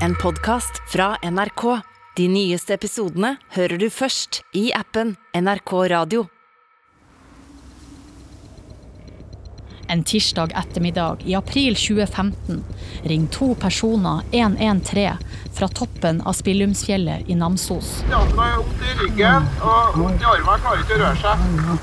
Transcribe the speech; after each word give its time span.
en 0.00 0.14
podkast 0.14 0.82
fra 0.92 1.16
NRK. 1.22 1.80
De 2.16 2.28
nyeste 2.28 2.74
episodene 2.74 3.36
hører 3.54 3.78
du 3.78 3.88
først 3.90 4.42
i 4.54 4.70
appen 4.74 5.16
NRK 5.34 5.72
Radio. 5.90 6.26
En 9.88 10.00
tirsdag 10.06 10.54
ettermiddag 10.56 11.22
i 11.28 11.34
april 11.36 11.76
2015 11.76 12.62
ringer 13.04 13.32
to 13.34 13.50
personer 13.60 14.22
113 14.32 15.20
fra 15.54 15.68
toppen 15.68 16.22
av 16.24 16.32
Spillumsfjellet 16.38 17.28
i 17.30 17.36
Namsos. 17.38 18.00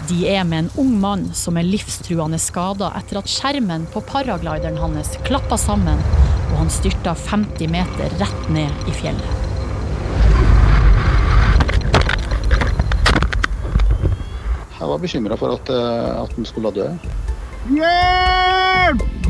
De 0.10 0.20
er 0.28 0.44
med 0.44 0.58
en 0.64 0.72
ung 0.82 0.92
mann 1.06 1.30
som 1.38 1.62
er 1.62 1.70
livstruende 1.70 2.42
skada 2.42 2.92
etter 3.00 3.22
at 3.22 3.32
skjermen 3.32 3.88
på 3.94 4.04
paraglideren 4.10 4.82
hans 4.82 5.16
klappa 5.28 5.62
sammen 5.62 6.02
og 6.52 6.58
han 6.60 6.74
styrta 6.74 7.16
50 7.16 7.72
meter 7.72 8.20
rett 8.22 8.52
ned 8.54 8.92
i 8.92 8.96
fjellet. 8.96 9.48
Jeg 14.82 14.90
var 14.90 15.02
bekymra 15.02 15.38
for 15.38 15.56
at, 15.56 15.70
eh, 15.70 16.22
at 16.24 16.36
den 16.36 16.46
skulle 16.46 16.74
dø. 16.76 16.88
Hjelp! 17.70 19.21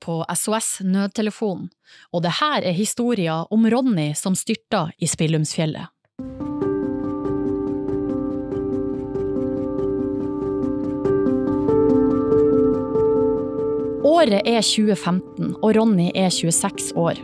På 0.00 0.24
SOS 0.34 0.80
Nødtelefonen, 0.86 1.68
og 2.12 2.24
det 2.24 2.36
her 2.40 2.64
er 2.64 2.76
historien 2.76 3.46
om 3.50 3.66
Ronny 3.70 4.12
som 4.16 4.36
styrta 4.38 4.88
i 4.98 5.08
Spillumsfjellet. 5.10 5.92
Året 14.10 14.42
er 14.44 14.60
2015, 14.60 15.54
og 15.62 15.76
Ronny 15.76 16.10
er 16.14 16.32
26 16.32 16.92
år. 16.98 17.20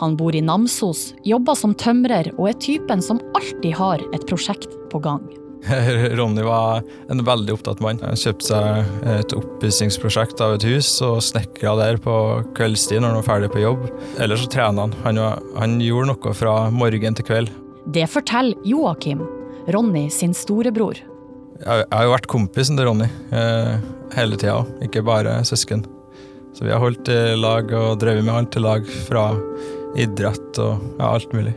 Han 0.00 0.14
bor 0.16 0.36
i 0.36 0.40
Namsos, 0.40 1.10
jobber 1.26 1.58
som 1.58 1.74
tømrer 1.76 2.30
og 2.38 2.46
er 2.48 2.60
typen 2.62 3.02
som 3.04 3.20
alltid 3.36 3.74
har 3.76 4.00
et 4.14 4.24
prosjekt 4.30 4.72
på 4.92 5.02
gang. 5.04 5.26
Ronny 6.18 6.42
var 6.42 6.82
en 7.12 7.24
veldig 7.24 7.54
opptatt 7.54 7.82
mann. 7.84 8.00
Han 8.04 8.18
kjøpte 8.18 8.48
seg 8.48 9.08
et 9.12 9.34
oppussingsprosjekt 9.36 10.40
av 10.44 10.56
et 10.56 10.66
hus 10.68 10.88
og 11.06 11.20
snekra 11.24 11.74
der 11.80 12.00
på 12.02 12.14
kveldstid 12.56 13.02
når 13.02 13.12
han 13.12 13.20
var 13.20 13.28
ferdig 13.28 13.52
på 13.52 13.64
jobb. 13.64 13.84
Ellers 14.22 14.44
så 14.44 14.52
trener 14.56 14.88
han. 14.88 14.96
Han, 15.04 15.20
han 15.58 15.78
gjorde 15.84 16.12
noe 16.12 16.34
fra 16.36 16.56
morgen 16.74 17.18
til 17.18 17.28
kveld. 17.28 17.52
Det 17.90 18.06
forteller 18.12 18.58
Joakim, 18.66 19.22
Ronny 19.70 20.08
sin 20.12 20.34
storebror. 20.36 21.00
Jeg, 21.60 21.84
jeg 21.84 21.92
har 21.92 22.06
jo 22.06 22.12
vært 22.14 22.30
kompisen 22.32 22.78
til 22.78 22.88
Ronny 22.88 23.08
eh, 23.36 23.74
hele 24.16 24.38
tida, 24.40 24.62
ikke 24.84 25.04
bare 25.04 25.40
søsken. 25.48 25.84
Så 26.56 26.64
vi 26.66 26.72
har 26.72 26.82
holdt 26.82 27.08
i 27.12 27.36
lag 27.38 27.68
og 27.76 27.98
drevet 28.02 28.24
med 28.26 28.34
alt 28.34 28.56
i 28.58 28.62
lag, 28.64 28.86
fra 29.06 29.30
idrett 29.98 30.58
og 30.62 30.80
ja, 30.98 31.10
alt 31.12 31.34
mulig. 31.36 31.54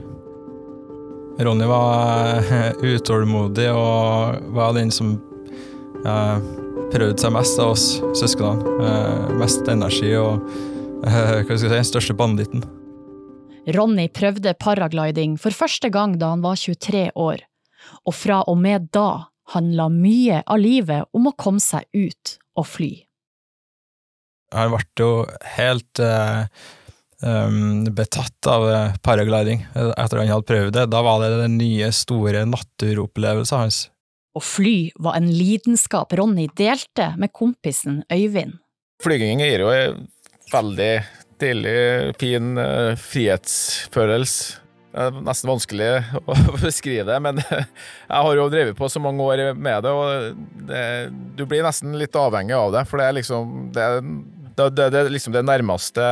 Ronny 1.39 1.65
var 1.65 2.37
eh, 2.37 2.71
utålmodig 2.81 3.71
og 3.73 4.43
var 4.53 4.75
den 4.77 4.91
som 4.93 5.15
eh, 6.05 6.37
prøvde 6.93 7.17
seg 7.17 7.33
mest 7.33 7.61
av 7.61 7.73
oss 7.73 7.85
søsknene. 8.19 8.75
Eh, 8.85 9.33
mest 9.41 9.65
energi 9.71 10.11
og 10.19 10.43
eh, 11.07 11.41
hva 11.41 11.57
skal 11.57 11.71
jeg 11.71 11.87
si, 11.87 11.89
største 11.89 12.15
banditten. 12.17 12.61
Ronny 13.73 14.09
prøvde 14.13 14.53
paragliding 14.59 15.39
for 15.41 15.55
første 15.55 15.89
gang 15.89 16.19
da 16.21 16.33
han 16.35 16.43
var 16.43 16.59
23 16.59 17.07
år, 17.17 17.41
og 18.05 18.13
fra 18.13 18.43
og 18.51 18.59
med 18.61 18.91
da 18.93 19.31
handla 19.55 19.89
mye 19.89 20.43
av 20.45 20.61
livet 20.61 21.09
om 21.17 21.31
å 21.31 21.35
komme 21.39 21.63
seg 21.63 21.87
ut 21.95 22.37
og 22.59 22.69
fly. 22.69 22.91
Han 24.53 24.69
ble 24.75 24.85
jo 25.01 25.11
helt 25.55 25.99
eh, 26.03 26.45
um, 27.23 27.85
betatt 27.95 28.47
av 28.51 28.67
eh, 28.69 28.95
paragliding 29.05 29.63
etter 29.73 30.21
han 30.21 30.31
hadde 30.31 30.49
prøvd 30.49 30.75
det. 30.75 30.85
Da 30.91 31.01
var 31.05 31.23
det 31.23 31.31
den 31.41 31.57
nye, 31.59 31.91
store 31.95 32.45
naturopplevelsen 32.49 33.63
hans. 33.63 33.79
Å 34.33 34.41
fly 34.41 34.91
var 35.01 35.19
en 35.19 35.29
lidenskap 35.29 36.13
Ronny 36.17 36.47
delte 36.57 37.11
med 37.21 37.33
kompisen 37.35 38.01
Øyvind. 38.11 38.57
Flyging 39.03 39.43
gir 39.43 39.65
jo 39.65 39.71
en 39.73 40.07
veldig 40.53 40.91
deilig, 41.41 41.77
fin 42.21 42.53
uh, 42.57 42.93
frihetsfølelse. 42.99 44.59
Det 44.93 45.07
er 45.07 45.23
nesten 45.25 45.49
vanskelig 45.49 45.87
å 46.21 46.35
beskrive 46.61 47.07
det, 47.07 47.17
men 47.25 47.41
jeg 47.41 48.25
har 48.27 48.35
jo 48.37 48.49
drevet 48.53 48.77
på 48.77 48.89
så 48.93 49.01
mange 49.01 49.25
år 49.25 49.41
med 49.57 49.85
det, 49.85 49.93
og 49.93 50.43
det, 50.69 50.83
du 51.37 51.47
blir 51.49 51.65
nesten 51.65 51.97
litt 51.97 52.13
avhengig 52.17 52.53
av 52.57 52.75
det. 52.75 52.83
For 52.89 53.01
det 53.01 53.07
er 53.09 53.17
liksom 53.17 53.55
det, 53.73 53.87
det, 54.53 54.69
det, 54.77 54.89
det 54.93 55.03
liksom 55.09 55.33
det 55.33 55.45
nærmeste 55.49 56.11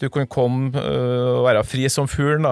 du 0.00 0.08
kan 0.12 0.26
komme 0.26 0.72
øh, 0.76 1.38
og 1.38 1.46
være 1.48 1.64
fri 1.64 1.88
som 1.92 2.08
fuglen. 2.08 2.46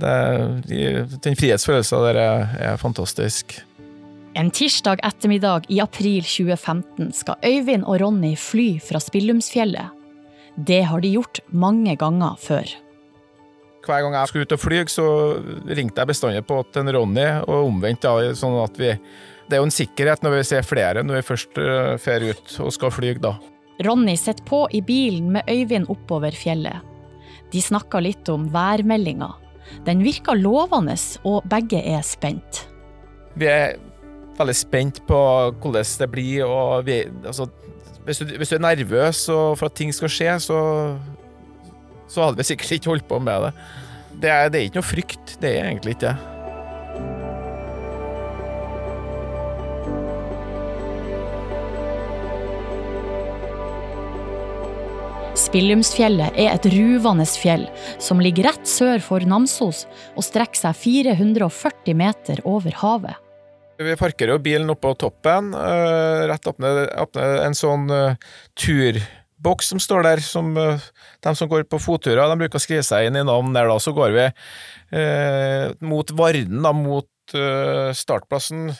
Den 0.00 1.36
frihetsfølelsen 1.36 2.04
der 2.06 2.20
er, 2.20 2.46
er 2.58 2.76
fantastisk. 2.80 3.58
En 4.38 4.52
tirsdag 4.54 5.00
ettermiddag 5.02 5.66
i 5.68 5.80
april 5.82 6.22
2015 6.22 7.10
skal 7.18 7.40
Øyvind 7.42 7.82
og 7.84 7.98
Ronny 8.00 8.36
fly 8.38 8.78
fra 8.78 9.00
Spillumsfjellet. 9.02 9.90
Det 10.54 10.84
har 10.86 11.02
de 11.02 11.10
gjort 11.10 11.40
mange 11.50 11.96
ganger 11.98 12.38
før. 12.38 12.70
Hver 13.86 14.04
gang 14.04 14.14
jeg 14.14 14.28
skulle 14.28 14.46
ut 14.46 14.54
og 14.54 14.60
fly, 14.60 14.84
så 14.92 15.06
ringte 15.66 15.98
jeg 15.98 16.10
bestandig 16.12 16.44
på 16.46 16.60
til 16.70 16.90
Ronny, 16.94 17.26
og 17.48 17.66
omvendt. 17.72 18.02
da, 18.02 18.34
sånn 18.36 18.58
at 18.62 18.78
vi, 18.78 18.94
Det 19.48 19.56
er 19.56 19.64
jo 19.64 19.66
en 19.66 19.74
sikkerhet 19.74 20.22
når 20.22 20.36
vi 20.36 20.42
ser 20.44 20.62
flere 20.62 21.02
når 21.02 21.14
vi 21.16 21.26
først 21.26 21.56
drar 21.56 22.22
ut 22.22 22.60
og 22.60 22.72
skal 22.72 22.90
fly. 22.90 23.14
da. 23.18 23.34
Ronny 23.84 24.16
sitter 24.16 24.44
på 24.44 24.64
i 24.76 24.82
bilen 24.84 25.30
med 25.34 25.48
Øyvind 25.48 25.88
oppover 25.92 26.34
fjellet. 26.36 26.84
De 27.50 27.62
snakker 27.62 28.04
litt 28.04 28.28
om 28.30 28.48
værmeldinga. 28.52 29.30
Den 29.86 30.02
virker 30.04 30.38
lovende, 30.38 30.96
og 31.24 31.46
begge 31.50 31.80
er 31.80 32.02
spent. 32.06 32.64
Vi 33.38 33.46
er 33.48 33.78
veldig 34.38 34.56
spent 34.56 35.02
på 35.08 35.20
hvordan 35.62 35.86
det 36.02 36.10
blir. 36.10 36.44
og 36.44 36.86
vi, 36.86 37.02
altså, 37.24 37.46
hvis, 38.04 38.18
du, 38.18 38.36
hvis, 38.36 38.48
du, 38.48 38.56
er 38.56 38.64
nervøs 38.64 39.26
for 39.26 39.68
at 39.68 39.78
ting 39.78 39.94
skal 39.94 40.12
skje, 40.12 40.34
så, 40.40 40.58
så 42.08 42.26
hadde 42.26 42.40
vi 42.40 42.50
sikkert 42.50 42.72
ikke 42.72 42.94
holdt 42.94 43.08
på 43.08 43.18
med 43.18 43.48
det. 43.48 43.54
Det 44.20 44.30
er, 44.30 44.48
det 44.48 44.60
er 44.60 44.68
ikke 44.68 44.82
noe 44.82 44.90
frykt. 44.90 45.36
Det 45.40 45.54
er 45.54 45.70
egentlig 45.70 45.96
ikke 45.96 46.10
det. 46.10 46.39
Spillumsfjellet 55.38 56.34
er 56.34 56.50
et 56.56 56.66
ruvende 56.72 57.24
fjell 57.28 57.68
som 58.02 58.18
ligger 58.22 58.48
rett 58.48 58.66
sør 58.66 59.02
for 59.04 59.22
Namsos 59.22 59.84
og 60.16 60.24
strekker 60.26 60.58
seg 60.58 60.78
440 60.78 61.94
meter 61.98 62.42
over 62.48 62.74
havet. 62.80 63.14
Vi 63.80 63.94
parkerer 63.96 64.34
jo 64.34 64.42
bilen 64.42 64.72
oppå 64.74 64.92
toppen. 64.98 65.54
Uh, 65.54 66.26
rett 66.28 66.50
ned 66.60 66.80
en 67.46 67.56
sånn 67.56 67.86
uh, 67.88 68.18
turboks 68.58 69.70
som 69.72 69.80
står 69.80 70.04
der. 70.04 70.24
Som, 70.24 70.52
uh, 70.58 70.82
de 71.24 71.32
som 71.38 71.48
går 71.48 71.64
på 71.70 71.80
fotturer, 71.80 72.20
de 72.20 72.40
bruker 72.42 72.60
å 72.60 72.64
skrive 72.66 72.84
seg 72.84 73.08
inn 73.08 73.16
i 73.22 73.24
navn 73.24 73.54
der. 73.56 73.70
da, 73.70 73.78
Så 73.80 73.94
går 73.96 74.16
vi 74.16 74.26
mot 75.86 76.10
Varden, 76.18 76.60
da, 76.66 76.74
mot 76.76 77.08
startplassen. 77.96 78.72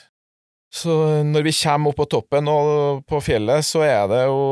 Så 0.75 0.99
når 1.27 1.47
vi 1.47 1.55
kommer 1.63 1.95
opp 1.95 2.03
på 2.03 2.09
toppen 2.19 2.51
og 2.51 3.07
på 3.09 3.23
fjellet, 3.25 3.65
så 3.67 3.87
er 3.87 4.05
det 4.11 4.21
jo 4.27 4.43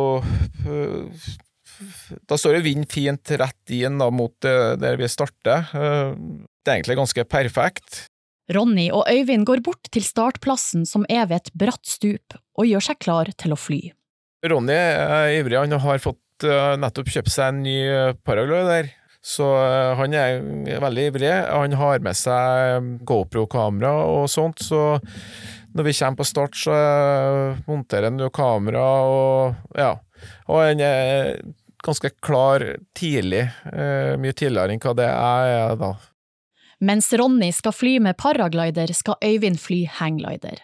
da 2.29 2.39
står 2.39 2.59
jo 2.59 2.65
vind 2.67 2.89
fint 2.93 3.33
rett 3.41 3.75
inn 3.75 3.99
da, 4.01 4.11
mot 4.11 4.35
der 4.43 4.99
vi 5.01 5.09
starter. 5.11 5.69
Det 5.73 6.69
er 6.69 6.79
egentlig 6.79 6.99
ganske 7.01 7.25
perfekt. 7.31 8.05
Ronny 8.53 8.89
og 8.95 9.05
Øyvind 9.13 9.45
går 9.49 9.61
bort 9.65 9.91
til 9.93 10.05
startplassen 10.07 10.87
som 10.89 11.05
er 11.09 11.27
ved 11.29 11.43
et 11.43 11.51
bratt 11.59 11.85
stup, 11.87 12.39
og 12.57 12.69
gjør 12.69 12.87
seg 12.91 13.01
klar 13.05 13.29
til 13.37 13.53
å 13.53 13.61
fly. 13.61 13.83
Ronny 14.49 14.77
er 14.77 15.35
ivrig, 15.41 15.59
han 15.59 15.77
har 15.83 16.01
fått 16.01 16.47
nettopp 16.79 17.11
kjøpt 17.13 17.35
seg 17.35 17.53
en 17.53 17.63
ny 17.67 17.79
paraglider. 18.25 18.95
Så 19.29 19.45
han 19.99 20.15
er 20.15 20.39
veldig 20.81 21.05
ivrig. 21.11 21.31
Han 21.51 21.75
har 21.77 21.99
med 22.07 22.17
seg 22.17 22.93
GoPro-kamera 23.05 23.91
og 24.07 24.29
sånt, 24.31 24.63
så 24.63 25.01
når 25.75 25.89
vi 25.89 25.95
kommer 25.99 26.21
på 26.21 26.27
start, 26.31 26.55
så 26.57 26.77
monterer 27.67 28.09
han 28.09 28.23
jo 28.23 28.31
kamera 28.33 28.85
og 29.11 29.75
ja. 29.77 29.91
Og 30.47 30.63
han 30.63 30.81
er 30.87 31.35
ganske 31.89 32.13
klar 32.25 32.65
tidlig, 32.97 33.49
mye 34.21 34.37
tidligere 34.37 34.77
enn 34.77 34.85
hva 34.85 34.95
det 34.99 35.09
er 35.09 35.77
da. 35.81 35.93
Mens 36.79 37.11
Ronny 37.19 37.51
skal 37.51 37.75
fly 37.75 37.97
med 38.05 38.15
paraglider, 38.21 38.93
skal 38.95 39.19
Øyvind 39.25 39.59
fly 39.59 39.81
hangglider. 39.99 40.61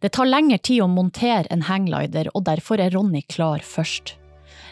Det 0.00 0.14
tar 0.16 0.26
lengre 0.26 0.56
tid 0.58 0.80
å 0.82 0.88
montere 0.90 1.44
en 1.54 1.66
hangglider, 1.68 2.30
og 2.34 2.46
derfor 2.48 2.80
er 2.80 2.94
Ronny 2.96 3.20
klar 3.28 3.60
først. 3.60 4.14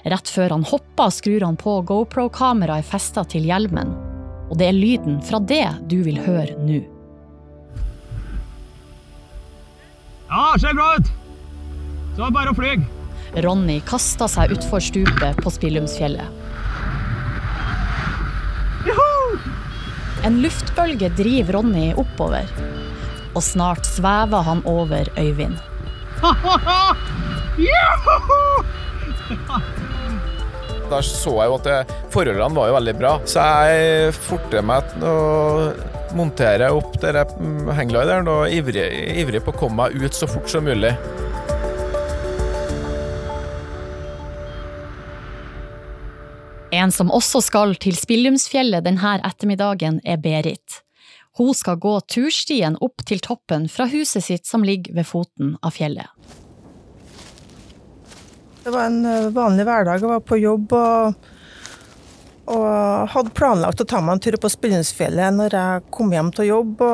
Rett 0.07 0.31
før 0.31 0.55
han 0.55 0.65
hopper, 0.67 1.13
skrur 1.13 1.45
han 1.45 1.59
på 1.61 1.81
GoPro-kameraet 1.87 2.87
festa 2.89 3.27
til 3.29 3.47
hjelmen. 3.47 3.93
Og 4.49 4.57
det 4.61 4.71
er 4.71 4.77
lyden 4.77 5.21
fra 5.27 5.41
det 5.43 5.67
du 5.91 5.99
vil 6.07 6.21
høre 6.23 6.57
nå. 6.63 6.81
Ja, 10.31 10.55
ser 10.59 10.75
bra 10.79 10.93
ut. 10.97 11.11
Så 12.17 12.23
er 12.23 12.31
det 12.31 12.37
bare 12.39 12.55
å 12.55 12.57
fly. 12.57 12.77
Ronny 13.45 13.81
kasta 13.87 14.29
seg 14.31 14.55
utfor 14.57 14.81
stupet 14.85 15.41
på 15.43 15.53
Spillumsfjellet. 15.53 16.45
En 20.27 20.41
luftbølge 20.43 21.11
driver 21.15 21.61
Ronny 21.61 21.93
oppover, 21.95 22.49
og 23.37 23.43
snart 23.47 23.87
svever 23.87 24.43
han 24.49 24.63
over 24.67 25.07
Øyvind. 25.19 25.59
Da 30.87 31.01
så 31.03 31.33
jeg 31.41 31.51
jo 31.51 31.55
at 31.57 31.65
det, 31.67 31.77
forholdene 32.15 32.55
var 32.55 32.69
jo 32.71 32.75
veldig 32.77 32.93
bra, 32.99 33.13
så 33.27 33.43
jeg 33.67 34.13
forter 34.15 34.63
meg 34.67 34.93
å 35.03 35.15
montere 36.17 36.69
opp 36.75 36.95
denne 37.03 37.25
mm, 37.27 37.73
hangglideren 37.75 38.31
og 38.31 38.55
ivrig, 38.55 38.87
ivrig 39.19 39.43
på 39.43 39.51
å 39.55 39.59
komme 39.59 39.89
meg 39.89 39.99
ut 39.99 40.15
så 40.15 40.29
fort 40.31 40.47
som 40.51 40.67
mulig. 40.67 40.93
En 46.77 46.93
som 46.93 47.09
også 47.09 47.41
skal 47.41 47.73
til 47.81 47.97
Spillumsfjellet 47.97 48.85
denne 48.85 49.15
ettermiddagen, 49.25 50.03
er 50.05 50.21
Berit. 50.21 50.83
Hun 51.37 51.55
skal 51.57 51.79
gå 51.81 51.95
turstien 52.09 52.77
opp 52.85 53.05
til 53.09 53.23
toppen 53.25 53.65
fra 53.73 53.87
huset 53.89 54.25
sitt 54.25 54.49
som 54.49 54.65
ligger 54.65 54.97
ved 54.99 55.09
foten 55.09 55.55
av 55.65 55.73
fjellet. 55.77 56.09
Det 58.65 58.73
var 58.75 58.89
en 58.91 59.05
eh, 59.07 59.29
vanlig 59.33 59.65
hverdag. 59.69 60.03
Jeg 60.03 60.11
var 60.11 60.25
på 60.27 60.41
jobb 60.41 60.73
og, 60.77 61.29
og 62.53 63.13
hadde 63.13 63.35
planlagt 63.37 63.85
å 63.85 63.89
ta 63.89 64.03
meg 64.03 64.17
en 64.17 64.25
tur 64.27 64.37
på 64.43 64.53
Spillumsfjellet 64.53 65.37
når 65.37 65.57
jeg 65.57 65.85
kom 65.97 66.13
hjem 66.13 66.33
til 66.37 66.51
jobb. 66.51 66.85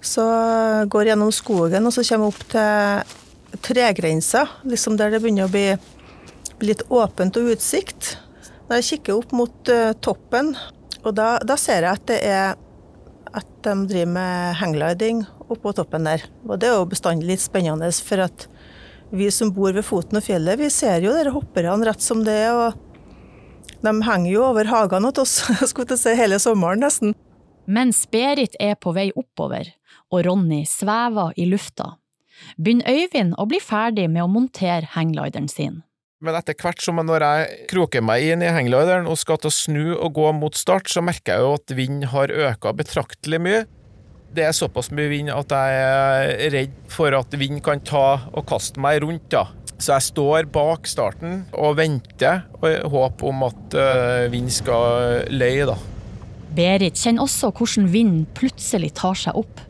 Så 0.00 0.24
går 0.88 1.04
jeg 1.04 1.12
gjennom 1.12 1.34
skogen 1.34 1.88
og 1.88 1.96
så 1.96 2.06
kommer 2.06 2.28
jeg 2.28 2.36
opp 2.36 2.48
til 2.54 3.60
tregrensa, 3.64 4.44
liksom 4.68 4.96
der 5.00 5.12
det 5.12 5.20
begynner 5.24 5.48
å 5.48 5.52
bli 5.52 5.66
litt 6.68 6.84
åpent 6.88 7.36
og 7.40 7.52
utsikt. 7.56 8.16
Når 8.68 8.80
jeg 8.80 8.88
kikker 8.92 9.16
opp 9.16 9.30
mot 9.36 9.70
uh, 9.72 9.92
toppen, 10.04 10.52
og 11.00 11.14
da, 11.16 11.38
da, 11.46 11.56
ser 11.56 11.86
jeg 11.86 11.96
at 11.96 12.08
det 12.10 12.18
er 12.26 12.56
at 13.36 13.48
de 13.64 13.74
driver 13.88 14.10
med 14.12 14.56
hanggliding 14.60 15.22
oppå 15.52 15.72
toppen 15.76 16.06
der. 16.08 16.24
Og 16.48 16.60
det 16.60 16.68
er 16.68 16.76
jo 16.78 16.88
bestandig 16.88 17.28
litt 17.28 17.42
spennende, 17.44 17.90
for 18.04 18.24
at 18.24 18.46
vi 19.10 19.30
som 19.32 19.52
bor 19.56 19.72
ved 19.72 19.86
foten 19.86 20.20
av 20.20 20.26
fjellet, 20.26 20.60
vi 20.60 20.68
ser 20.72 21.04
jo 21.04 21.14
dere 21.16 21.32
hopperne 21.32 21.88
rett 21.88 22.04
som 22.04 22.20
det 22.26 22.36
er. 22.44 22.56
og 22.56 23.78
De 23.84 23.94
henger 24.04 24.30
jo 24.32 24.44
over 24.50 24.68
hagene 24.68 25.12
til 25.16 25.24
oss 25.24 25.40
skulle 25.72 25.96
si, 26.00 26.12
hele 26.18 26.40
sommeren, 26.42 26.84
nesten. 26.84 27.16
Mens 27.68 28.04
Berit 28.08 28.56
er 28.60 28.78
på 28.80 28.94
vei 28.96 29.10
oppover, 29.12 29.74
og 30.08 30.24
Ronny 30.24 30.62
svever 30.68 31.34
i 31.36 31.48
lufta, 31.48 31.96
begynner 32.56 32.88
Øyvind 32.88 33.36
å 33.36 33.44
bli 33.48 33.60
ferdig 33.60 34.08
med 34.08 34.24
å 34.24 34.30
montere 34.32 34.88
hangglideren 34.94 35.50
sin. 35.52 35.82
Men 36.18 36.34
etter 36.34 36.56
hvert 36.58 36.80
som 36.82 36.98
når 36.98 37.22
jeg 37.22 37.66
kroker 37.70 38.02
meg 38.02 38.24
inn 38.26 38.40
i 38.42 38.50
hangglideren 38.50 39.06
og 39.06 39.20
skal 39.20 39.36
til 39.38 39.52
å 39.52 39.54
snu 39.54 39.82
og 39.94 40.16
gå 40.16 40.30
mot 40.34 40.56
start, 40.58 40.90
så 40.90 40.98
merker 41.04 41.36
jeg 41.36 41.44
jo 41.44 41.52
at 41.54 41.74
vind 41.78 42.08
har 42.10 42.32
økt 42.48 42.66
betraktelig 42.80 43.38
mye. 43.44 43.60
Det 44.34 44.42
er 44.48 44.56
såpass 44.56 44.90
mye 44.90 45.12
vind 45.12 45.30
at 45.30 45.54
jeg 45.54 45.76
er 45.84 46.50
redd 46.56 46.74
for 46.90 47.14
at 47.14 47.36
vind 47.38 47.62
kan 47.62 47.78
ta 47.86 48.08
og 48.32 48.48
kaste 48.50 48.82
meg 48.82 49.04
rundt. 49.04 49.28
da. 49.30 49.44
Så 49.78 49.92
jeg 49.94 50.08
står 50.08 50.50
bak 50.50 50.90
starten 50.90 51.44
og 51.54 51.78
venter, 51.78 52.42
og 52.58 52.90
håper 52.96 53.30
om 53.30 53.46
at 53.46 53.78
uh, 53.78 54.26
vind 54.34 54.50
skal 54.50 55.22
løye, 55.30 55.70
da. 55.70 55.78
Berit 56.58 56.98
kjenner 56.98 57.28
også 57.28 57.52
hvordan 57.54 57.86
vinden 57.94 58.26
plutselig 58.34 58.90
tar 58.98 59.14
seg 59.22 59.38
opp. 59.38 59.62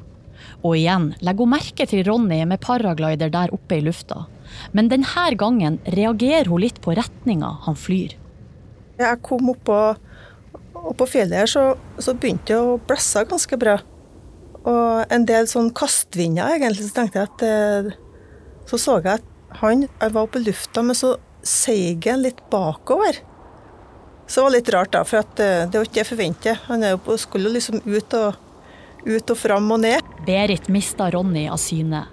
Og 0.64 0.80
igjen 0.80 1.12
legger 1.20 1.44
hun 1.44 1.54
merke 1.58 1.84
til 1.92 2.08
Ronny 2.08 2.40
med 2.48 2.64
paraglider 2.64 3.36
der 3.36 3.52
oppe 3.52 3.82
i 3.82 3.84
lufta 3.84 4.24
men 4.72 4.90
denne 4.92 5.26
gangen 5.40 5.78
reagerer 5.94 6.50
hun 6.50 6.62
litt 6.62 6.80
på 6.84 6.94
retninga 6.98 7.50
han 7.66 7.78
flyr. 7.78 8.16
Jeg 8.98 9.22
kom 9.22 9.52
opp 9.52 9.62
på, 9.68 9.78
på 10.98 11.06
fjellet 11.06 11.44
her, 11.44 11.50
så, 11.50 11.64
så, 12.02 12.14
begynte 12.14 12.52
det 12.52 12.58
å 12.58 12.78
blåse 12.82 13.22
ganske 13.30 13.60
bra. 13.60 13.78
Og 14.68 15.14
en 15.14 15.24
del 15.28 15.46
sånn 15.50 15.70
kastvinder, 15.76 16.50
egentlig. 16.56 16.88
Så 16.88 16.96
tenkte 16.96 17.22
jeg 17.22 17.30
at 17.30 17.44
eh, 17.46 17.92
Så 18.68 18.76
så 18.82 18.98
jeg 18.98 19.20
at 19.20 19.28
han 19.62 19.86
jeg 19.86 20.12
var 20.12 20.34
i 20.36 20.42
lufta, 20.42 20.82
men 20.84 20.98
så 20.98 21.14
seig 21.46 22.04
han 22.10 22.24
litt 22.26 22.42
bakover. 22.50 23.22
Så 24.26 24.40
det 24.40 24.44
var 24.44 24.52
litt 24.52 24.72
rart, 24.74 24.92
da, 24.92 25.04
for 25.08 25.22
at, 25.22 25.38
det 25.38 25.72
var 25.72 25.86
ikke 25.86 25.94
det 25.94 26.02
jeg 26.02 26.10
forventet. 26.10 26.66
Han 26.68 26.84
jo, 26.84 27.16
skulle 27.16 27.54
liksom 27.54 27.80
ut 27.86 28.16
og, 28.18 28.36
ut 29.06 29.32
og 29.32 29.40
fram 29.40 29.70
og 29.72 29.80
ned. 29.86 30.10
Berit 30.26 30.68
mista 30.68 31.08
Ronny 31.14 31.46
av 31.48 31.56
syne. 31.62 32.04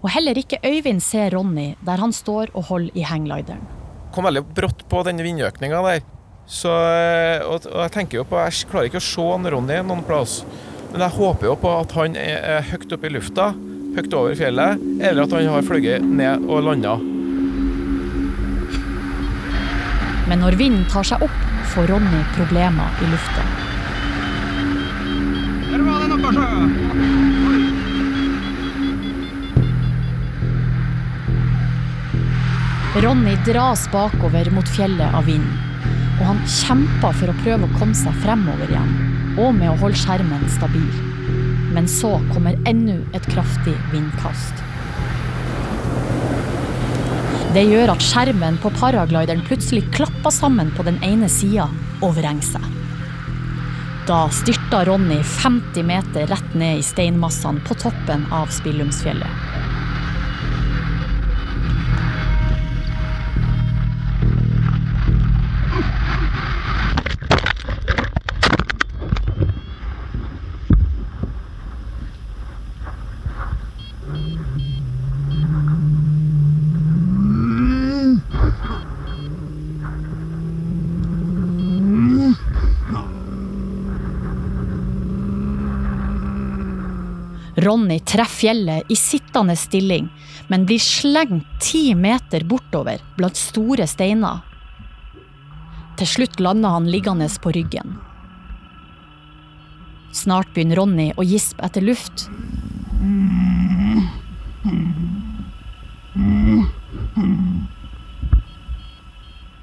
Og 0.00 0.08
heller 0.14 0.38
ikke 0.40 0.60
Øyvind 0.64 1.02
ser 1.04 1.34
Ronny 1.34 1.74
der 1.84 2.00
han 2.00 2.12
står 2.12 2.54
og 2.54 2.70
holder 2.70 2.96
i 2.96 3.04
hangglideren. 3.04 3.60
Kom 4.14 4.26
veldig 4.26 4.42
brått 4.56 4.86
på 4.90 5.02
denne 5.06 5.24
vindøkninga 5.26 5.82
der. 5.86 6.02
Så, 6.50 6.72
eh, 6.72 7.44
og, 7.46 7.68
og, 7.68 7.82
jeg 7.84 7.92
tenker 7.94 8.18
jo 8.18 8.26
på, 8.26 8.40
jeg 8.40 8.66
klarer 8.70 8.88
ikke 8.88 9.02
å 9.02 9.06
se 9.06 9.52
Ronny 9.54 9.78
noen 9.86 10.02
plass. 10.06 10.40
Men 10.90 11.04
jeg 11.04 11.14
håper 11.20 11.46
jo 11.46 11.54
på 11.60 11.74
at 11.84 11.94
han 11.94 12.16
er, 12.18 12.40
er 12.56 12.66
høyt 12.72 12.96
oppe 12.96 13.06
i 13.06 13.12
lufta, 13.14 13.52
høyt 13.94 14.16
over 14.16 14.34
fjellet, 14.34 14.82
eller 14.98 15.22
at 15.22 15.36
han 15.36 15.52
har 15.52 15.68
fløyet 15.68 16.02
ned 16.02 16.48
og 16.50 16.66
landa. 16.66 16.96
Men 20.30 20.42
når 20.42 20.58
vinden 20.58 20.86
tar 20.90 21.06
seg 21.06 21.22
opp, 21.26 21.40
får 21.70 21.92
Ronny 21.92 22.24
problemer 22.34 23.02
i 23.04 23.12
lufta. 23.12 23.59
Ronny 33.00 33.36
dras 33.46 33.88
bakover 33.92 34.50
mot 34.50 34.68
fjellet 34.68 35.14
av 35.16 35.24
vinden, 35.24 35.54
og 36.18 36.26
han 36.26 36.40
kjemper 36.44 37.14
for 37.16 37.32
å 37.32 37.36
prøve 37.38 37.64
å 37.64 37.78
komme 37.78 37.96
seg 37.96 38.18
fremover 38.20 38.68
igjen, 38.68 38.90
og 39.40 39.54
med 39.56 39.70
å 39.72 39.76
holde 39.80 39.96
skjermen 39.96 40.42
stabil. 40.52 40.90
Men 41.72 41.88
så 41.88 42.10
kommer 42.34 42.58
enda 42.68 42.98
et 43.16 43.24
kraftig 43.32 43.72
vindkast. 43.94 44.60
Det 47.54 47.62
gjør 47.70 47.94
at 47.94 48.04
skjermen 48.04 48.60
på 48.60 48.68
paraglideren 48.76 49.46
plutselig 49.48 49.86
klapper 49.96 50.34
sammen 50.36 50.68
på 50.76 50.84
den 50.84 51.00
ene 51.06 51.30
sida 51.32 51.70
og 52.04 52.18
vrenger 52.18 52.50
seg. 52.52 52.66
Da 54.10 54.26
styrter 54.34 54.90
Ronny 54.90 55.22
50 55.24 55.88
meter 55.88 56.28
rett 56.28 56.52
ned 56.52 56.82
i 56.82 56.84
steinmassene 56.84 57.64
på 57.64 57.80
toppen 57.80 58.28
av 58.28 58.52
Spillumsfjellet. 58.52 59.49
Ronny 87.60 87.98
treffer 88.00 88.34
fjellet 88.40 88.90
i 88.90 88.96
sittende 88.96 89.56
stilling, 89.56 90.08
men 90.48 90.66
blir 90.66 90.78
slengt 90.78 91.46
ti 91.60 91.94
meter 91.94 92.44
bortover 92.44 93.02
blant 93.16 93.36
store 93.36 93.86
steiner. 93.90 94.40
Til 96.00 96.08
slutt 96.08 96.40
lander 96.40 96.72
han 96.78 96.88
liggende 96.88 97.28
på 97.42 97.52
ryggen. 97.52 97.98
Snart 100.16 100.54
begynner 100.54 100.80
Ronny 100.80 101.10
å 101.16 101.26
gispe 101.26 101.62
etter 101.66 101.84
luft. 101.84 102.26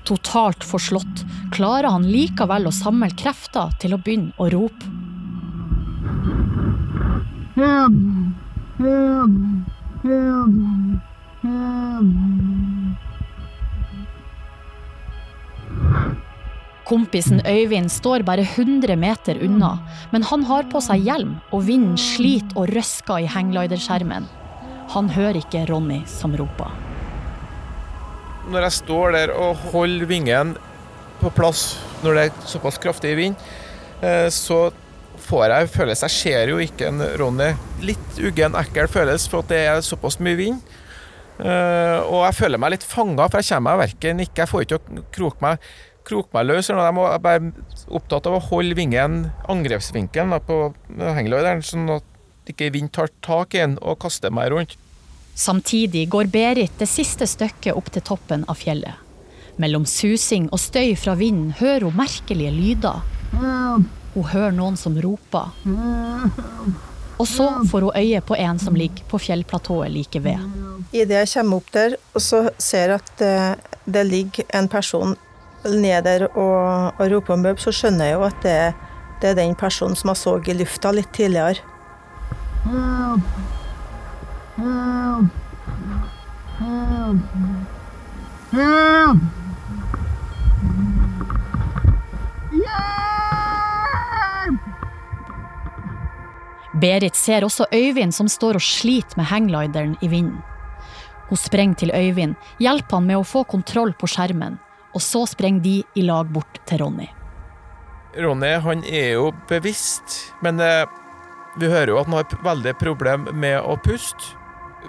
Totalt 0.07 0.63
forslått 0.63 1.25
klarer 1.51 1.89
han 1.91 2.05
likevel 2.07 2.69
å 2.69 2.75
samle 2.75 3.09
krefter 3.17 3.73
til 3.81 3.97
å 3.97 3.99
begynne 3.99 4.31
å 4.37 4.47
rope. 4.53 4.96
Help! 7.57 7.93
Help! 8.77 9.33
Help! 10.03 10.57
Help! 11.41 12.11
Kompisen 16.85 17.41
Øyvind 17.49 17.89
står 17.89 18.21
bare 18.27 18.45
100 18.45 18.95
meter 18.95 19.41
unna, 19.41 19.79
men 20.13 20.23
han 20.29 20.45
har 20.45 20.69
på 20.69 20.83
seg 20.85 21.01
hjelm, 21.09 21.33
og 21.49 21.65
vinden 21.65 21.97
sliter 21.97 22.61
og 22.61 22.69
røsker 22.77 23.25
i 23.25 23.33
hanggliderskjermen. 23.33 24.29
Han 24.93 25.09
hører 25.17 25.41
ikke 25.41 25.65
Ronny 25.71 26.03
som 26.05 26.37
roper. 26.37 26.69
Når 28.53 28.69
jeg 28.69 28.79
står 28.83 29.17
der 29.17 29.33
og 29.33 29.57
holder 29.73 30.05
vingen 30.05 30.53
på 31.23 31.33
plass 31.33 31.71
når 32.05 32.13
det 32.13 32.29
er 32.29 32.49
såpass 32.53 32.77
kraftig 32.77 33.17
vind, 33.17 33.49
eh, 34.05 34.29
så 34.29 34.67
får 35.21 35.51
jeg 35.51 35.69
følelse 35.73 36.07
Jeg 36.07 36.15
ser 36.15 36.51
jo 36.51 36.59
ikke 36.63 36.89
en 36.91 37.03
Ronny. 37.19 37.51
Litt 37.85 38.19
uggen, 38.21 38.57
ekkel 38.59 38.89
følelse 38.91 39.31
for 39.31 39.45
at 39.45 39.51
det 39.51 39.61
er 39.65 39.83
såpass 39.85 40.19
mye 40.23 40.39
vind. 40.39 40.75
Uh, 41.37 42.01
og 42.09 42.23
jeg 42.25 42.37
føler 42.39 42.61
meg 42.61 42.73
litt 42.73 42.87
fanga, 42.87 43.27
for 43.29 43.43
jeg 43.43 43.51
kommer 43.51 43.75
meg 43.75 43.91
verken 43.91 44.23
ikke 44.23 44.41
Jeg 44.41 44.49
får 44.49 44.63
ikke 44.63 44.79
å 44.79 45.03
kroke 45.13 45.43
meg, 45.45 45.67
kroke 46.07 46.33
meg 46.33 46.47
løs. 46.47 46.69
eller 46.69 46.89
noe. 46.89 47.11
Jeg 47.11 47.19
er 47.19 47.25
bare 47.27 47.95
opptatt 47.99 48.29
av 48.29 48.39
å 48.39 48.43
holde 48.49 48.77
vingen, 48.77 49.27
angrepsvinkelen, 49.49 50.37
på 50.47 50.59
hengeløyderen, 50.97 51.61
sånn 51.65 51.89
at 51.99 52.13
ikke 52.47 52.71
vind 52.73 52.93
tar 52.95 53.11
tak 53.21 53.55
i 53.55 53.61
den 53.61 53.75
og 53.83 53.99
kaster 54.01 54.33
meg 54.33 54.53
rundt. 54.53 54.77
Samtidig 55.37 56.07
går 56.09 56.31
Berit 56.33 56.79
det 56.79 56.87
siste 56.89 57.27
stykket 57.29 57.75
opp 57.77 57.91
til 57.93 58.01
toppen 58.01 58.47
av 58.49 58.57
fjellet. 58.57 59.03
Mellom 59.61 59.85
susing 59.89 60.47
og 60.53 60.61
støy 60.61 60.95
fra 60.97 61.13
vinden 61.17 61.51
hører 61.59 61.85
hun 61.85 61.97
merkelige 61.97 62.53
lyder. 62.53 63.03
Hun 64.17 64.25
hører 64.31 64.53
noen 64.55 64.77
som 64.79 64.95
roper. 64.97 65.51
Og 67.17 67.27
så 67.29 67.45
får 67.69 67.85
hun 67.85 67.97
øye 67.97 68.21
på 68.25 68.35
en 68.37 68.59
som 68.61 68.75
ligger 68.77 69.05
på 69.09 69.19
fjellplatået 69.21 69.93
like 69.93 70.21
ved. 70.25 70.41
Idet 70.89 71.21
jeg 71.21 71.29
kommer 71.35 71.61
opp 71.61 71.71
der 71.73 71.95
og 72.13 72.21
så 72.21 72.47
ser 72.57 72.93
jeg 72.93 72.97
at 72.97 73.11
det, 73.21 73.37
det 73.85 74.05
ligger 74.09 74.49
en 74.57 74.69
person 74.69 75.15
ned 75.65 76.03
der 76.05 76.27
og, 76.29 76.93
og 76.97 77.11
roper 77.11 77.33
om 77.33 77.45
hjelp, 77.45 77.61
så 77.61 77.73
skjønner 77.73 78.09
jeg 78.09 78.17
jo 78.17 78.25
at 78.27 78.45
det, 78.45 78.59
det 79.21 79.31
er 79.31 79.39
den 79.41 79.55
personen 79.57 79.97
som 79.97 80.13
jeg 80.13 80.21
så 80.21 80.37
i 80.45 80.57
lufta 80.57 80.93
litt 80.93 81.13
tidligere. 81.13 81.61
Berit 96.81 97.15
ser 97.15 97.45
også 97.45 97.65
Øyvind 97.73 98.13
som 98.13 98.29
står 98.29 98.59
og 98.59 98.63
sliter 98.63 99.17
med 99.17 99.29
hangglideren 99.31 99.95
i 100.01 100.09
vinden. 100.11 100.43
Hun 101.27 101.39
sprenger 101.39 101.81
til 101.81 101.91
Øyvind, 101.95 102.35
hjelper 102.61 102.99
han 102.99 103.07
med 103.07 103.19
å 103.19 103.27
få 103.27 103.43
kontroll 103.49 103.93
på 103.97 104.07
skjermen, 104.11 104.59
og 104.95 105.03
så 105.03 105.25
sprenger 105.27 105.63
de 105.63 105.75
i 105.99 106.05
lag 106.05 106.29
bort 106.31 106.61
til 106.69 106.83
Ronny. 106.83 107.09
Ronny 108.17 108.53
han 108.63 108.83
er 108.87 109.17
jo 109.17 109.31
bevisst, 109.49 110.33
men 110.45 110.61
eh, 110.63 110.85
vi 111.59 111.69
hører 111.71 111.91
jo 111.91 111.99
at 111.99 112.07
han 112.07 112.17
har 112.19 112.39
veldig 112.45 112.73
problem 112.79 113.27
med 113.33 113.59
å 113.59 113.75
puste. 113.83 114.35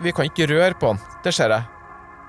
Vi 0.05 0.13
kan 0.15 0.29
ikke 0.29 0.47
røre 0.53 0.77
på 0.79 0.93
han, 0.93 1.03
det 1.25 1.35
ser 1.35 1.53
jeg. 1.57 1.67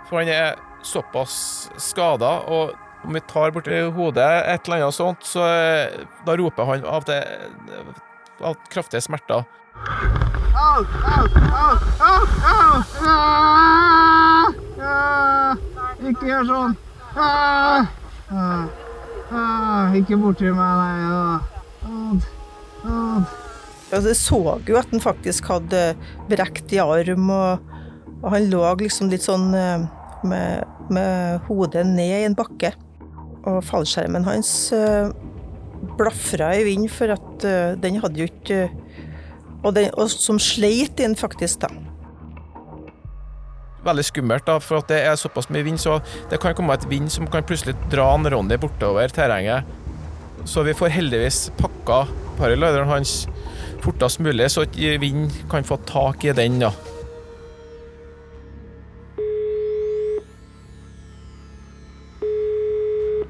For 0.09 0.23
han 0.23 0.31
er 0.33 0.59
såpass 0.85 1.69
skada, 1.77 2.39
og 2.49 2.73
om 3.05 3.15
vi 3.15 3.21
tar 3.29 3.53
borti 3.55 3.79
hodet 3.95 4.27
et 4.49 4.65
eller 4.67 4.87
annet 4.87 4.95
sånt, 4.97 5.27
så 5.27 5.45
eh, 5.45 6.05
da 6.25 6.35
roper 6.39 6.67
han 6.67 6.87
av, 6.87 7.05
det, 7.07 7.21
av 8.41 8.55
kraftige 8.71 9.01
smerter. 9.01 9.43
Au, 10.59 10.81
au, 10.83 11.25
au, 11.63 11.75
au, 12.09 12.23
au! 12.51 12.83
Ah! 13.07 14.47
Ah! 14.79 15.55
Ikke 16.09 16.27
gjør 16.29 16.47
sånn! 16.49 16.75
Ah! 17.15 17.87
Ah! 18.29 18.65
Ah! 19.29 19.95
Ikke 19.97 20.17
borti 20.19 20.49
meg, 20.51 20.83
nei. 20.83 21.29
Jeg 23.89 24.15
så 24.15 24.39
jo 24.67 24.77
at 24.77 24.91
han 24.93 25.01
faktisk 25.01 25.49
hadde 25.49 25.95
brekt 26.29 26.73
i 26.75 26.81
arm, 26.83 27.31
og, 27.33 27.71
og 28.21 28.27
han 28.35 28.49
lå 28.51 28.61
liksom 28.83 29.09
litt 29.09 29.25
sånn 29.25 29.49
eh, 29.57 29.87
med, 30.29 30.67
med 30.93 31.41
hodet 31.47 31.85
ned 31.89 32.15
i 32.19 32.27
en 32.27 32.37
bakke. 32.37 32.73
Og 33.47 33.63
fallskjermen 33.65 34.27
hans 34.27 34.51
uh, 34.75 35.09
blafra 35.99 36.53
i 36.57 36.65
vind, 36.67 36.89
for 36.91 37.11
at 37.13 37.45
uh, 37.45 37.75
den 37.79 37.99
hadde 38.01 38.23
jo 38.23 38.29
ikke 38.31 38.69
og, 39.63 39.73
den, 39.75 39.89
og 39.99 40.07
som 40.11 40.39
sleit 40.39 40.99
inn, 41.03 41.17
faktisk, 41.19 41.65
da. 41.65 41.71
Veldig 43.83 44.05
skummelt, 44.07 44.45
da, 44.47 44.57
for 44.63 44.81
at 44.81 44.91
det 44.91 45.01
er 45.07 45.19
såpass 45.19 45.49
mye 45.51 45.65
vind, 45.67 45.79
så 45.81 45.99
det 46.31 46.39
kan 46.43 46.55
komme 46.55 46.75
et 46.75 46.87
vind 46.91 47.11
som 47.11 47.27
kan 47.31 47.45
plutselig 47.47 47.75
dra 47.91 48.07
en 48.15 48.27
Ronny 48.31 48.59
bortover 48.59 49.11
terrenget. 49.11 49.67
Så 50.47 50.63
vi 50.63 50.75
får 50.75 50.95
heldigvis 50.95 51.49
pakka 51.59 52.05
paraglideren 52.39 52.87
hans 52.87 53.25
fortest 53.83 54.23
mulig, 54.23 54.47
så 54.51 54.63
at 54.67 54.79
vind 55.01 55.31
kan 55.51 55.67
få 55.67 55.79
tak 55.87 56.23
i 56.23 56.35
den. 56.35 56.59
da. 56.63 56.71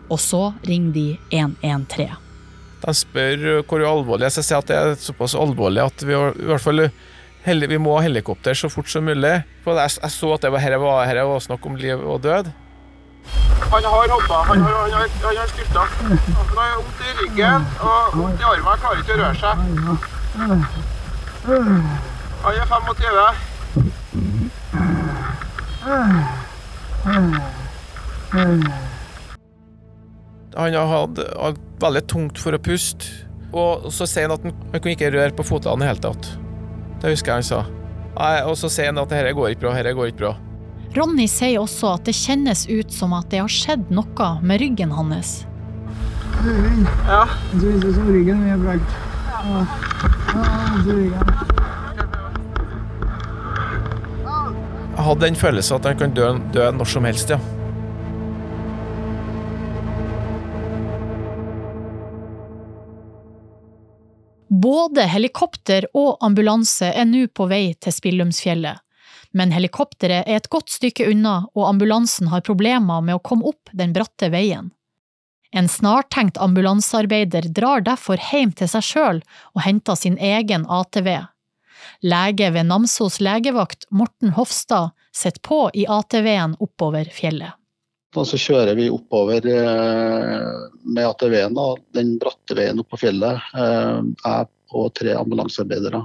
Og 0.09 0.17
så 0.17 0.53
ringer 0.65 0.93
de 0.93 1.07
113. 1.31 2.28
De 2.79 2.93
spør 2.95 3.61
hvor 3.67 3.83
alvorlig 3.83 4.29
så 4.31 4.39
jeg 4.39 4.47
sier 4.49 4.61
at 4.61 4.69
det 4.69 4.77
er 4.79 4.93
såpass 5.03 5.35
alvorlig 5.35 5.81
at 5.83 6.03
vi 6.07 6.13
i 6.15 6.47
hvert 6.47 6.63
fall 6.63 6.85
heller, 7.43 7.67
vi 7.71 7.77
må 7.81 7.97
ha 7.97 8.01
helikopter 8.05 8.53
så 8.55 8.69
fort 8.71 8.89
som 8.91 9.03
mulig. 9.07 9.43
For 9.65 9.75
jeg, 9.79 9.89
jeg 10.01 10.11
så 10.15 10.33
at 10.35 10.41
det 10.45 10.51
var, 10.53 10.59
her 10.63 10.77
var, 10.79 11.05
her 11.09 11.23
var 11.27 11.39
snakk 11.43 11.65
om 11.67 11.75
liv 11.79 11.97
og 11.99 12.23
død. 12.23 12.45
Han 13.69 13.83
har 13.85 14.09
hoppa, 14.09 14.37
han 14.47 14.61
har, 14.65 14.73
han 14.81 14.91
har, 14.91 15.07
han 15.23 15.37
har 15.37 15.47
styrta. 15.51 15.83
Han 15.99 16.17
har 16.57 16.75
vondt 16.79 17.01
i 17.03 17.09
ryggen 17.19 17.61
og 17.85 18.01
vondt 18.17 18.39
i 18.39 18.43
armen, 18.49 18.65
han 18.65 18.79
klarer 18.81 18.99
ikke 19.03 19.13
å 19.13 19.21
røre 19.21 19.37
seg. 19.43 19.53
Han 22.39 22.53
er 22.55 22.65
25. 28.33 28.88
Han 30.55 30.73
har 30.73 30.87
hatt 30.89 31.19
veldig 31.79 32.01
tungt 32.09 32.39
for 32.41 32.55
å 32.57 32.59
puste, 32.61 33.05
og 33.53 33.89
så 33.93 34.07
sier 34.09 34.27
han 34.27 34.35
at 34.35 34.45
han, 34.45 34.55
han 34.73 34.81
kunne 34.81 34.95
ikke 34.95 35.11
røre 35.13 35.33
på 35.37 35.45
føttene 35.45 35.77
i 35.77 35.85
det 35.85 35.89
hele 35.91 36.03
tatt. 36.03 36.29
Det 36.99 37.13
husker 37.13 37.31
jeg 37.31 37.43
han 37.43 37.49
sa. 37.49 37.63
Og 38.49 38.55
så 38.59 38.69
sier 38.71 38.89
han 38.91 39.01
at 39.01 39.11
dette 39.13 39.33
går 39.37 39.53
ikke 39.53 39.67
bra, 39.67 39.75
dette 39.77 39.93
går 39.95 40.11
ikke 40.11 40.23
bra. 40.25 40.33
Ronny 40.97 41.27
sier 41.29 41.61
også 41.61 41.93
at 41.99 42.09
det 42.09 42.15
kjennes 42.17 42.65
ut 42.69 42.91
som 42.93 43.13
at 43.13 43.29
det 43.29 43.43
har 43.43 43.51
skjedd 43.53 43.91
noe 43.93 44.29
med 44.41 44.61
ryggen 44.63 44.91
hans. 44.97 45.43
Ja. 47.05 47.23
Du 47.53 47.67
viser 47.67 47.93
som 47.93 48.09
ryggen 48.09 48.41
mye 48.41 48.79
Ja. 49.29 49.61
Ryggen. 50.85 51.33
Jeg 54.99 55.05
hadde 55.07 55.23
den 55.23 55.37
følelsen 55.39 55.77
at 55.77 55.85
han 55.87 55.99
kan 55.99 56.11
dø, 56.11 56.25
dø 56.51 56.65
når 56.75 56.89
som 56.91 57.05
helst, 57.07 57.29
ja. 57.31 57.37
Både 64.59 65.05
helikopter 65.07 65.85
og 65.95 66.17
ambulanse 66.25 66.89
er 66.91 67.05
nå 67.07 67.27
på 67.31 67.45
vei 67.47 67.73
til 67.79 67.93
Spillumsfjellet. 67.95 68.81
Men 69.31 69.53
helikopteret 69.53 70.25
er 70.25 70.39
et 70.39 70.49
godt 70.49 70.71
stykke 70.73 71.05
unna, 71.11 71.43
og 71.53 71.67
ambulansen 71.69 72.31
har 72.31 72.43
problemer 72.45 73.03
med 73.05 73.19
å 73.19 73.23
komme 73.23 73.45
opp 73.51 73.69
den 73.77 73.93
bratte 73.93 74.31
veien. 74.33 74.71
En 75.53 75.69
snartenkt 75.69 76.37
ambulansearbeider 76.37 77.49
drar 77.53 77.85
derfor 77.85 78.21
hjem 78.31 78.51
til 78.57 78.69
seg 78.69 78.85
sjøl 78.85 79.21
og 79.53 79.63
henter 79.65 79.97
sin 79.97 80.17
egen 80.17 80.65
ATV. 80.69 81.09
Lege 82.05 82.49
ved 82.53 82.69
Namsos 82.69 83.19
legevakt, 83.23 83.87
Morten 83.89 84.35
Hofstad, 84.37 84.91
sitter 85.15 85.41
på 85.45 85.61
i 85.73 85.87
ATV-en 85.89 86.57
oppover 86.59 87.09
fjellet. 87.13 87.58
Og 88.17 88.25
så 88.25 88.39
kjører 88.41 88.73
vi 88.77 88.87
oppover 88.89 89.45
eh, 89.45 90.61
med 90.81 91.05
ATV-en, 91.05 91.59
den 91.93 92.15
bratte 92.21 92.57
veien 92.57 92.81
opp 92.81 92.89
på 92.95 93.03
fjellet. 93.03 93.51
Eh, 93.53 93.99
jeg 94.23 94.49
og 94.69 94.93
tre 94.97 95.13
ambulansearbeidere. 95.17 96.03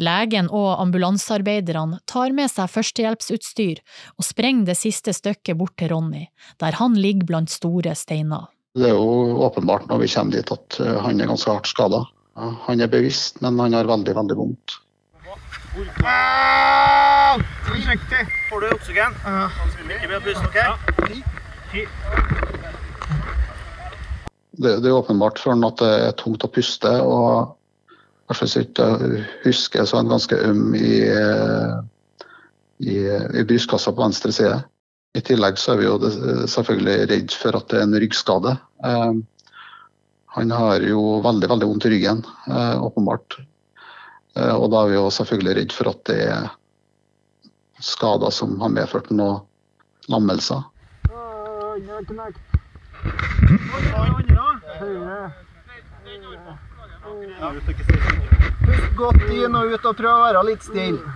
Legen 0.00 0.48
og 0.48 0.80
ambulansearbeiderne 0.80 2.00
tar 2.08 2.32
med 2.32 2.48
seg 2.48 2.70
førstehjelpsutstyr 2.72 3.82
og 4.16 4.24
sprenger 4.24 4.70
det 4.70 4.78
siste 4.80 5.12
stykket 5.12 5.58
bort 5.60 5.74
til 5.78 5.92
Ronny, 5.92 6.24
der 6.62 6.78
han 6.78 6.96
ligger 6.96 7.28
blant 7.28 7.52
store 7.52 7.92
steiner. 7.98 8.48
Det 8.78 8.86
er 8.88 8.94
jo 8.94 9.42
åpenbart 9.44 9.88
når 9.90 10.04
vi 10.04 10.12
kommer 10.14 10.38
dit 10.38 10.54
at 10.54 10.80
eh, 10.82 10.98
han 11.04 11.20
er 11.20 11.30
ganske 11.30 11.52
hardt 11.52 11.70
skada. 11.70 12.04
Han 12.66 12.80
er 12.80 12.88
bevisst, 12.88 13.42
men 13.44 13.58
han 13.60 13.74
har 13.76 13.90
veldig, 13.90 14.14
veldig 14.16 14.38
vondt. 14.38 14.78
Au! 15.74 17.40
Forsiktig. 17.62 18.26
Får 18.48 18.60
du 18.60 18.70
oksygen? 18.74 19.14
Ja. 19.22 19.44
Ikke 20.02 20.16
å 20.18 20.22
puste, 20.24 20.46
OK? 20.48 20.58
Det, 24.60 24.72
det 24.82 24.90
er 24.90 24.96
åpenbart 24.96 25.38
han 25.46 25.62
at 25.68 25.78
det 25.78 25.90
er 26.08 26.16
tungt 26.18 26.42
å 26.44 26.50
puste. 26.50 26.90
og 27.00 27.56
så 28.34 28.46
jeg 28.46 29.22
husker, 29.44 29.84
så 29.86 29.96
er 29.96 30.02
han 30.04 30.10
ganske 30.10 30.36
øm 30.46 30.74
i, 30.78 30.98
i, 32.86 32.98
i 33.38 33.46
brystkassa 33.46 33.90
på 33.94 34.04
venstre 34.04 34.34
side. 34.34 34.60
I 35.18 35.22
tillegg 35.26 35.58
så 35.58 35.72
er 35.74 35.80
vi 35.80 35.88
jo 35.88 35.96
selvfølgelig 36.50 37.08
redd 37.10 37.34
for 37.34 37.58
at 37.58 37.70
det 37.72 37.80
er 37.80 37.86
en 37.88 37.98
ryggskade. 37.98 38.56
Eh, 38.86 39.12
Han 40.36 40.52
har 40.54 40.84
jo 40.86 41.18
veldig 41.24 41.48
veldig 41.50 41.66
vondt 41.66 41.86
i 41.88 41.90
ryggen, 41.90 42.20
eh, 42.46 42.76
åpenbart. 42.86 43.40
Eh, 44.36 44.54
Og 44.54 44.70
da 44.70 44.84
er 44.84 44.90
vi 44.90 44.98
jo 44.98 45.10
selvfølgelig 45.10 45.56
redd 45.58 45.72
for 45.74 45.92
at 45.92 46.04
det 46.10 46.20
er 46.28 46.50
skader 47.80 48.30
som 48.34 48.58
har 48.60 48.72
medført 48.72 49.10
noen 49.10 49.40
lammelser. 50.12 50.62
Pust 58.60 58.90
godt 58.98 59.22
inn 59.32 59.56
og 59.56 59.72
ut 59.72 59.86
og 59.88 59.96
prøv 59.96 60.10
å 60.12 60.24
være 60.26 60.42
litt 60.50 60.66
stille. 60.66 61.14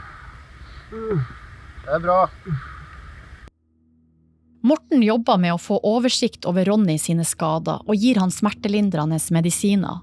Det 0.91 1.93
er 1.93 2.01
bra. 2.01 2.23
Morten 4.65 5.03
jobber 5.05 5.37
med 5.37 5.53
å 5.53 5.61
få 5.61 5.77
oversikt 5.85 6.47
over 6.49 6.65
Ronny 6.65 6.97
sine 6.97 7.27
skader 7.29 7.85
og 7.85 8.01
gir 8.01 8.17
han 8.23 8.33
smertelindrende 8.33 9.19
medisiner. 9.37 10.01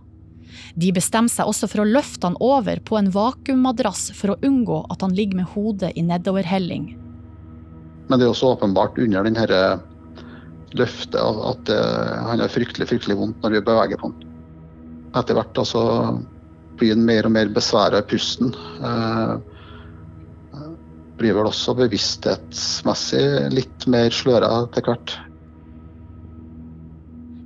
De 0.75 0.91
bestemmer 0.95 1.31
seg 1.31 1.49
også 1.49 1.69
for 1.71 1.83
å 1.83 1.87
løfte 1.87 2.27
han 2.27 2.39
over 2.39 2.81
på 2.85 2.97
en 2.99 3.11
vakuummadrass 3.13 4.09
for 4.17 4.33
å 4.33 4.39
unngå 4.45 4.83
at 4.93 5.01
han 5.05 5.15
ligger 5.17 5.41
med 5.41 5.51
hodet 5.53 5.93
i 5.95 6.03
nedoverhelling. 6.05 6.91
Men 8.09 8.19
det 8.19 8.27
er 8.27 8.33
også 8.33 8.55
åpenbart 8.55 8.99
under 8.99 9.23
denne 9.23 9.47
løftet 10.77 11.19
at- 11.19 11.45
at 11.51 11.69
eh, 11.69 12.17
han 12.27 12.39
har 12.39 12.51
fryktelig 12.51 12.87
fryktelig 12.87 13.17
vondt 13.19 13.41
når 13.43 13.57
vi 13.57 13.65
beveger 13.67 13.99
på 13.99 14.11
han. 14.11 14.27
Etter 15.15 15.35
hvert 15.35 15.57
altså, 15.59 15.81
blir 16.79 16.95
han 16.95 17.05
mer 17.05 17.27
og 17.27 17.35
mer 17.35 17.51
besværa 17.51 17.99
i 17.99 18.07
pusten. 18.07 18.53
Eh, 18.83 19.33
blir 21.21 21.35
vel 21.37 21.49
også 21.49 21.75
bevissthetsmessig 21.77 23.51
litt 23.53 23.87
mer 23.91 24.09
sløra 24.15 24.63
etter 24.63 24.87
hvert. 24.87 25.17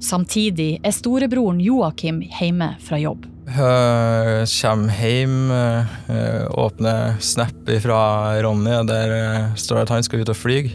Samtidig 0.04 0.80
er 0.84 0.94
storebroren 0.94 1.62
Joakim 1.64 2.20
hjemme 2.40 2.74
fra 2.84 3.00
jobb. 3.00 3.26
Uh, 3.46 4.42
Kjem 4.50 4.88
hjem, 4.90 5.36
eh, 5.54 6.46
åpner 6.50 7.20
Snap 7.22 7.70
fra 7.82 8.00
Ronny, 8.42 8.74
der 8.90 9.14
eh, 9.14 9.54
står 9.56 9.78
det 9.78 9.84
at 9.86 9.94
han 9.94 10.06
skal 10.08 10.24
ut 10.24 10.32
og 10.34 10.40
flyge. 10.40 10.74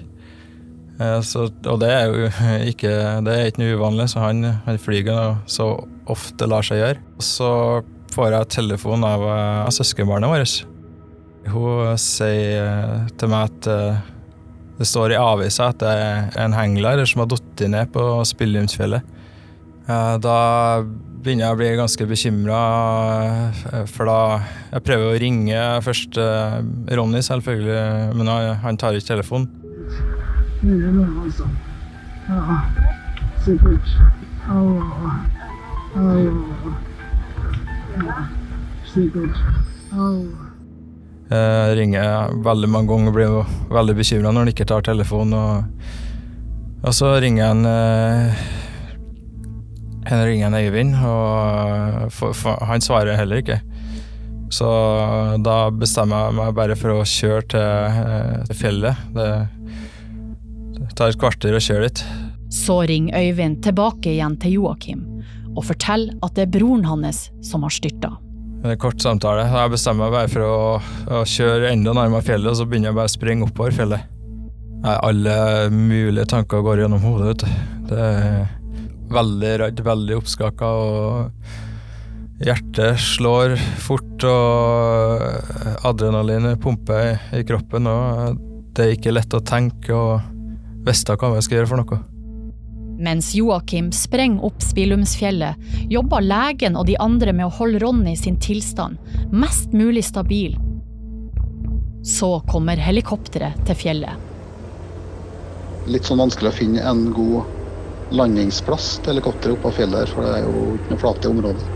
Eh, 1.01 1.19
og 1.67 1.81
det 1.83 1.91
er 1.91 2.07
jo 2.07 2.31
ikke, 2.73 2.93
det 3.27 3.35
er 3.35 3.51
ikke 3.51 3.65
noe 3.65 3.79
uvanlig, 3.81 4.09
så 4.13 4.23
han, 4.25 4.45
han 4.67 4.81
flyger 4.81 5.41
så 5.51 5.73
ofte 6.11 6.49
lar 6.51 6.67
seg 6.67 6.81
gjøre. 6.81 7.03
Så 7.19 7.51
får 8.15 8.35
jeg 8.35 8.53
telefon 8.57 9.07
av 9.07 9.27
av 9.27 9.75
søskenbarnet 9.75 10.31
vårt. 10.31 10.57
Hun 11.51 11.99
sier 11.99 13.07
til 13.19 13.31
meg 13.33 13.51
at 13.51 13.69
det 14.81 14.89
står 14.89 15.13
i 15.13 15.21
avisa 15.21 15.69
at 15.75 15.83
det 15.83 15.91
er 15.93 16.37
en 16.41 16.55
hengler 16.57 17.03
som 17.05 17.21
har 17.21 17.29
falt 17.29 17.63
ned 17.69 17.93
på 17.93 18.05
Spillumsfjellet. 18.25 19.05
Eh, 19.85 20.17
Da 20.25 20.37
begynner 21.21 21.45
jeg 21.45 21.53
å 21.53 21.59
bli 21.59 21.69
ganske 21.77 22.07
bekymra, 22.09 22.61
for 23.93 24.09
da 24.09 24.41
Jeg 24.73 24.85
prøver 24.87 25.11
å 25.11 25.21
ringe 25.21 25.61
først 25.85 26.17
eh, 26.17 26.61
Ronny, 26.97 27.21
selvfølgelig, 27.21 28.17
men 28.17 28.33
han, 28.65 28.77
tar 28.81 28.97
ikke 28.97 29.13
telefonen. 29.13 29.51
Det 30.63 30.93
bra 30.97 31.09
alltså. 31.25 31.49
Ja, 32.31 32.61
sikkert. 33.45 33.97
Au, 34.49 34.81
au. 35.97 36.45
ja. 38.01 38.23
sikkert. 38.95 39.37
säkert. 39.37 40.50
Jeg 41.31 41.77
ringer 41.79 42.33
veldig 42.43 42.69
mange 42.71 42.91
ganger 42.91 43.09
og 43.13 43.15
blir 43.15 43.35
veldig 43.71 43.95
bekymra 44.01 44.33
når 44.33 44.43
han 44.43 44.51
ikke 44.51 44.67
tar 44.67 44.83
telefonen. 44.83 45.35
Og, 45.39 45.63
og 46.83 46.97
så 46.97 47.13
ringer 47.23 47.45
jeg 47.45 47.51
en, 47.55 47.67
eh, 47.71 48.41
ringer 50.27 50.49
han 50.49 50.59
Øyvind, 50.59 50.97
og 51.07 52.11
for, 52.17 52.35
for, 52.35 52.59
han 52.67 52.83
svarer 52.83 53.15
heller 53.21 53.45
ikke. 53.45 53.61
Så 54.51 54.67
da 55.47 55.59
bestemmer 55.71 56.27
jeg 56.27 56.39
meg 56.41 56.57
bare 56.59 56.75
for 56.79 56.97
å 56.97 57.07
kjøre 57.07 57.45
til, 57.55 57.63
eh, 57.63 58.41
til 58.49 58.59
fjellet. 58.65 59.05
Det, 59.15 59.29
det 60.81 60.89
tar 60.99 61.13
et 61.13 61.21
kvarter 61.21 61.55
å 61.55 61.63
kjøre 61.63 61.87
dit. 61.87 62.03
Så 62.51 62.81
ringer 62.91 63.15
Øyvind 63.23 63.63
tilbake 63.63 64.17
igjen 64.17 64.35
til 64.43 64.59
Joakim 64.59 65.07
og 65.55 65.63
forteller 65.67 66.19
at 66.27 66.35
det 66.35 66.49
er 66.49 66.53
broren 66.59 66.85
hans 66.87 67.29
som 67.47 67.63
har 67.67 67.75
styrta. 67.75 68.17
En 68.61 68.77
kort 68.77 69.01
samtale. 69.01 69.47
Jeg 69.49 69.73
bestemmer 69.73 70.07
meg 70.11 70.17
bare 70.19 70.29
for 70.29 70.45
å, 70.45 70.57
å 71.17 71.21
kjøre 71.25 71.71
enda 71.73 71.95
nærmere 71.97 72.25
fjellet, 72.27 72.51
og 72.53 72.59
så 72.59 72.67
begynner 72.69 72.91
jeg 72.91 72.99
bare 72.99 73.09
å 73.09 73.13
springe 73.15 73.47
oppover 73.47 73.73
fjellet. 73.77 74.09
Nei, 74.81 74.97
alle 74.97 75.37
mulige 75.73 76.27
tanker 76.29 76.63
går 76.65 76.85
gjennom 76.85 77.03
hodet, 77.05 77.31
vet 77.31 77.43
du. 77.45 77.49
Det 77.91 78.05
er 78.05 78.53
veldig 79.17 79.55
redd, 79.65 79.83
veldig 79.85 80.19
oppskaka, 80.21 80.71
og 80.77 82.45
hjertet 82.45 83.01
slår 83.01 83.57
fort, 83.81 84.29
og 84.29 85.85
adrenalinet 85.89 86.61
pumper 86.61 87.17
i, 87.37 87.43
kroppen, 87.49 87.89
og 87.89 88.41
det 88.77 88.87
er 88.87 88.97
ikke 88.97 89.17
lett 89.17 89.37
å 89.37 89.45
tenke 89.45 89.97
og 89.97 90.21
vite 90.85 91.17
hva 91.17 91.35
jeg 91.37 91.49
skal 91.49 91.61
gjøre 91.61 91.73
for 91.73 91.81
noe. 91.83 92.03
Mens 93.01 93.35
Joakim 93.35 93.93
sprenger 93.97 94.45
opp 94.45 94.61
Spillumsfjellet, 94.63 95.57
jobber 95.89 96.21
legen 96.21 96.75
og 96.77 96.85
de 96.91 96.99
andre 97.01 97.33
med 97.33 97.47
å 97.49 97.55
holde 97.57 97.81
Ronny 97.81 98.13
sin 98.17 98.37
tilstand 98.37 99.01
mest 99.33 99.73
mulig 99.73 100.03
stabil. 100.05 100.59
Så 102.05 102.29
kommer 102.51 102.77
helikopteret 102.77 103.57
til 103.69 103.79
fjellet. 103.81 104.29
Litt 105.89 106.05
sånn 106.05 106.21
vanskelig 106.21 106.53
å 106.53 106.59
finne 106.59 106.85
en 106.91 107.07
god 107.17 108.13
landingsplass 108.13 108.99
til 109.01 109.15
helikopteret 109.15 109.57
oppå 109.57 109.71
på 109.71 109.79
fjellet 109.81 110.13
for 110.13 110.27
det 110.27 110.35
er 110.37 110.45
jo 110.45 110.67
ikke 110.77 110.93
noe 110.93 111.03
flate 111.07 111.33
område. 111.33 111.73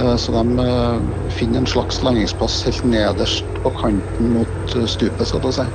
Eh, 0.00 0.16
Så 0.16 0.32
de 0.32 0.64
eh, 0.64 1.28
finner 1.36 1.60
en 1.60 1.68
slags 1.68 2.00
landingsplass 2.00 2.62
helt 2.70 2.88
nederst 2.88 3.44
på 3.60 3.74
kanten 3.82 4.32
mot 4.38 4.76
eh, 4.76 4.88
stupet, 4.88 5.28
skal 5.28 5.44
jeg 5.50 5.60
si. 5.60 5.68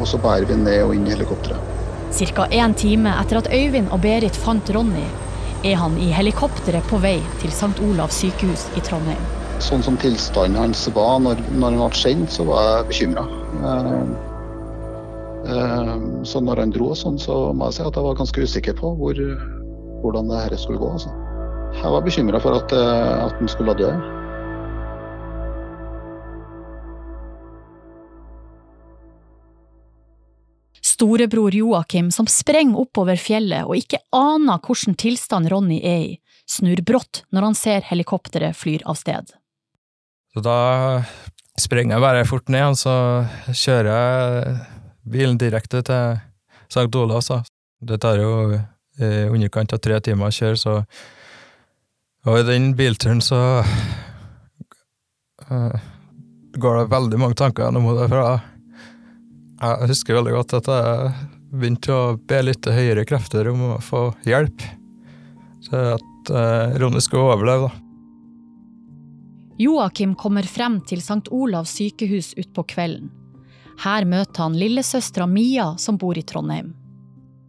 Og 0.00 0.08
så 0.08 0.18
bærer 0.18 0.48
vi 0.48 0.56
ned 0.56 0.80
og 0.86 0.94
inn 0.96 1.04
i 1.06 1.12
helikopteret. 1.12 1.81
Cirka 2.12 2.46
en 2.50 2.74
time 2.76 3.12
etter 3.20 3.40
at 3.40 3.48
Øyvind 3.52 3.88
og 3.92 4.02
Berit 4.04 4.36
fant 4.36 4.70
Ronny, 4.74 5.04
er 5.64 5.78
han 5.78 5.94
i 5.98 6.10
helikopteret 6.12 6.84
på 6.90 6.98
vei 7.00 7.20
til 7.40 7.52
St. 7.54 7.78
Olavs 7.86 8.18
sykehus 8.20 8.66
i 8.76 8.82
Trondheim. 8.84 9.22
Sånn 9.62 9.84
som 9.86 9.96
tilstanden 10.02 10.58
hans 10.58 10.84
var 10.92 11.20
når, 11.22 11.40
når 11.54 11.76
han 11.78 11.80
ble 11.80 12.00
sendt, 12.00 12.34
så 12.34 12.44
var 12.48 12.68
jeg 12.68 12.88
bekymra. 12.90 13.24
Så 16.28 16.42
når 16.42 16.62
han 16.62 16.74
dro, 16.74 16.92
sånn, 16.98 17.18
så 17.18 17.38
må 17.54 17.70
jeg 17.70 17.78
si 17.78 17.86
at 17.86 17.96
jeg 17.96 18.06
var 18.06 18.18
ganske 18.18 18.46
usikker 18.46 18.76
på 18.78 18.94
hvor, 18.98 19.22
hvordan 20.02 20.30
det 20.30 20.58
skulle 20.60 20.82
gå. 20.82 20.90
Altså. 20.98 21.14
Jeg 21.78 21.94
var 21.94 22.04
bekymra 22.04 22.42
for 22.42 22.58
at, 22.58 22.74
eh, 22.76 23.24
at 23.24 23.38
han 23.38 23.48
skulle 23.48 23.74
dø. 23.78 23.88
Storebror 31.02 31.54
Joakim, 31.54 32.12
som 32.14 32.28
sprenger 32.30 32.78
oppover 32.78 33.18
fjellet 33.18 33.66
og 33.66 33.74
ikke 33.74 33.98
aner 34.14 34.60
hvilken 34.62 34.94
tilstand 34.94 35.48
Ronny 35.50 35.80
er 35.82 36.02
i, 36.04 36.12
snur 36.46 36.78
brått 36.86 37.24
når 37.34 37.42
han 37.48 37.56
ser 37.58 37.82
helikopteret 37.88 38.54
flyr 38.54 38.84
av 38.86 38.94
sted. 39.00 39.32
Så 40.30 40.44
da 40.46 41.02
sprenger 41.58 41.96
jeg 41.96 42.04
bare 42.04 42.28
fort 42.28 42.46
ned, 42.54 42.68
og 42.70 42.78
så 42.78 42.94
kjører 43.50 43.90
jeg 43.90 44.54
bilen 45.10 45.40
direkte 45.42 45.82
til 45.90 46.22
St. 46.70 46.86
Olavs. 46.86 47.32
Det 47.82 47.98
tar 47.98 48.22
jo 48.22 48.54
i 48.54 49.10
underkant 49.26 49.74
av 49.74 49.82
tre 49.82 49.98
timer 50.06 50.30
å 50.30 50.36
kjøre, 50.38 50.56
så 50.60 50.78
Og 52.30 52.38
i 52.38 52.46
den 52.46 52.76
bilturen 52.78 53.18
så 53.18 53.64
uh, 55.50 55.74
går 56.54 56.78
det 56.78 56.90
veldig 56.94 57.18
mange 57.18 57.34
tanker 57.34 57.66
gjennom 57.66 57.90
hodet. 57.90 58.51
Jeg 59.62 59.92
husker 59.92 60.16
veldig 60.18 60.32
godt 60.34 60.56
at 60.58 60.68
jeg 60.72 61.10
begynte 61.52 61.94
å 61.94 62.16
be 62.18 62.40
litt 62.42 62.62
til 62.64 62.74
høyere 62.74 63.04
krefter 63.06 63.46
om 63.52 63.60
å 63.76 63.80
få 63.84 64.08
hjelp. 64.26 64.64
Så 65.62 65.82
at 65.92 66.32
eh, 66.34 66.78
Ronny 66.82 67.02
skulle 67.04 67.28
overleve, 67.30 67.68
da. 67.68 67.72
Joakim 69.62 70.16
kommer 70.18 70.42
frem 70.48 70.80
til 70.88 70.98
St. 70.98 71.30
Olavs 71.30 71.76
sykehus 71.78 72.32
utpå 72.40 72.64
kvelden. 72.72 73.12
Her 73.84 74.06
møter 74.08 74.42
han 74.42 74.58
lillesøstera 74.58 75.28
Mia, 75.30 75.76
som 75.78 75.98
bor 76.00 76.18
i 76.18 76.24
Trondheim. 76.26 76.72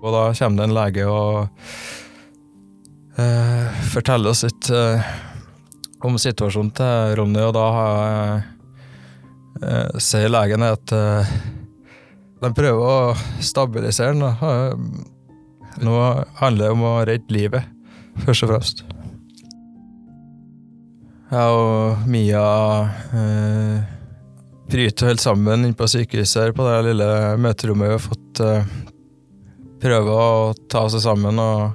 Og 0.04 0.14
da 0.14 0.28
kommer 0.38 0.60
det 0.60 0.68
en 0.68 0.76
lege 0.78 1.08
og 1.10 1.48
eh, 3.18 3.82
forteller 3.90 4.36
oss 4.36 4.44
litt 4.46 4.70
eh, 4.70 5.12
om 6.06 6.20
situasjonen 6.20 6.74
til 6.78 7.18
Ronny, 7.18 7.42
og 7.48 7.58
da 7.58 7.68
eh, 9.64 10.00
sier 10.04 10.30
legen 10.30 10.68
at 10.68 10.94
eh, 10.94 11.36
de 12.44 12.52
prøver 12.56 12.84
å 12.84 13.44
stabilisere 13.44 14.16
den. 14.18 15.06
Nå 15.84 16.00
handler 16.42 16.66
det 16.66 16.74
om 16.76 16.84
å 16.86 16.98
redde 17.08 17.34
livet, 17.34 17.70
først 18.26 18.46
og 18.46 18.54
fremst. 18.54 18.84
Jeg 21.34 21.54
og 21.58 22.04
Mia 22.14 22.42
eh, 23.18 23.78
bryter 24.70 25.10
helt 25.10 25.24
sammen 25.24 25.64
inne 25.64 25.78
på 25.78 25.88
sykehuset 25.90 26.44
her 26.44 26.52
på 26.54 26.66
det 26.68 26.76
lille 26.92 27.08
møterommet 27.42 27.90
vi 27.90 27.96
har 27.96 28.04
fått. 28.04 28.42
Eh, 28.44 28.68
prøve 29.82 30.14
å 30.14 30.28
ta 30.70 30.86
oss 30.86 31.00
sammen 31.02 31.42
og 31.42 31.74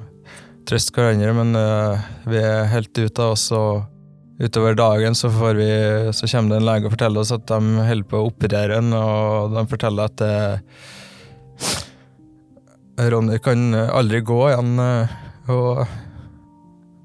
trøste 0.68 0.94
hverandre, 0.94 1.34
men 1.40 1.58
eh, 1.58 2.06
vi 2.30 2.38
er 2.38 2.70
helt 2.70 2.92
ute 2.94 3.24
av 3.24 3.34
oss. 3.34 3.48
og 3.56 3.97
Utover 4.38 4.74
dagen 4.78 5.16
så, 5.18 5.28
vi, 5.28 5.70
så 6.14 6.28
kommer 6.30 6.54
det 6.54 6.60
en 6.60 6.68
lege 6.68 6.86
og 6.86 6.92
forteller 6.94 7.24
oss 7.24 7.34
at 7.34 7.48
de 7.50 7.86
holder 7.88 8.06
på 8.06 8.20
å 8.20 8.28
operere 8.28 8.78
en, 8.78 8.92
og 8.94 9.56
de 9.56 9.64
forteller 9.70 10.12
at 10.12 10.22
eh, 10.22 10.84
Ronny 13.10 13.40
kan 13.42 13.74
aldri 13.74 14.20
gå 14.26 14.38
igjen. 14.52 14.78
eh, 14.78 15.16
og 15.48 15.86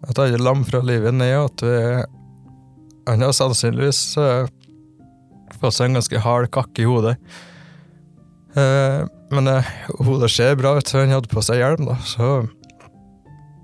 at 0.04 0.20
alle 0.20 0.42
lam 0.42 0.64
fra 0.68 0.82
livet 0.84 1.16
ned, 1.16 1.36
og 1.40 1.52
at 1.52 1.64
vi 1.64 1.78
Han 3.08 3.20
har 3.20 3.34
sannsynligvis 3.36 4.16
uh, 4.16 4.48
fått 5.60 5.76
seg 5.76 5.90
en 5.90 5.98
ganske 5.98 6.20
hard 6.24 6.48
kakke 6.56 6.86
i 6.86 6.88
hodet. 6.88 7.18
Uh, 8.56 9.04
men 9.34 9.50
uh, 9.52 9.72
hodet 10.08 10.30
ser 10.32 10.56
bra 10.56 10.78
ut, 10.78 10.94
han 10.96 11.12
hadde 11.12 11.32
på 11.32 11.44
seg 11.44 11.60
hjelm, 11.60 11.90
da, 11.90 11.98
så 12.08 12.46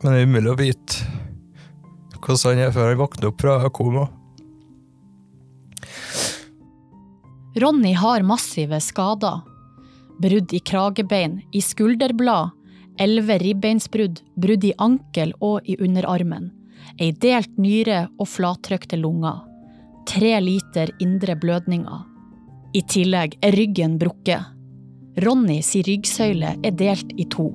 Men 0.02 0.12
det 0.12 0.18
er 0.18 0.28
umulig 0.28 0.52
å 0.52 0.60
vite 0.60 1.29
hvordan 2.24 2.58
han 2.58 2.68
er 2.68 2.74
før 2.76 2.92
han 2.92 3.02
våkner 3.02 3.30
opp 3.32 3.42
fra 3.42 3.72
koma. 3.74 4.08
Ronny 7.60 7.94
har 7.94 8.24
massive 8.24 8.80
skader. 8.82 9.42
Brudd 10.22 10.54
i 10.54 10.60
kragebein, 10.60 11.40
i 11.52 11.62
skulderblad, 11.62 12.52
elleve 13.00 13.40
ribbeinsbrudd, 13.40 14.20
brudd 14.36 14.66
i 14.68 14.74
ankel 14.78 15.34
og 15.40 15.66
i 15.66 15.78
underarmen. 15.80 16.52
Ei 17.00 17.12
delt 17.16 17.58
nyre 17.58 18.08
og 18.20 18.28
flattrykte 18.28 19.00
lunger. 19.00 19.42
Tre 20.10 20.36
liter 20.44 20.92
indre 21.00 21.36
blødninger. 21.40 22.06
I 22.76 22.82
tillegg 22.86 23.38
er 23.46 23.56
ryggen 23.56 23.98
brukket. 24.02 24.52
Ronny 25.24 25.60
si 25.66 25.82
ryggsøyle 25.86 26.54
er 26.64 26.76
delt 26.78 27.12
i 27.18 27.26
to. 27.32 27.50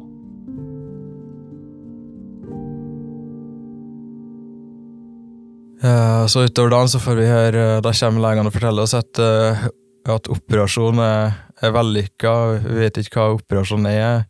Så 5.84 6.44
utover 6.46 6.70
dagen 6.72 6.88
så 6.88 7.00
får 7.02 7.18
vi 7.18 7.24
høre 7.28 7.64
Da 7.84 7.90
kommer 7.92 8.22
legene 8.24 8.48
og 8.48 8.54
forteller 8.54 8.86
oss 8.86 8.94
at, 8.96 9.20
uh, 9.20 9.66
at 10.08 10.28
operasjonen 10.32 11.02
er, 11.04 11.34
er 11.60 11.74
vellykka. 11.76 12.34
Vi 12.64 12.76
vet 12.78 13.00
ikke 13.02 13.20
hva 13.20 13.38
operasjonen 13.38 13.90
er 13.90 14.24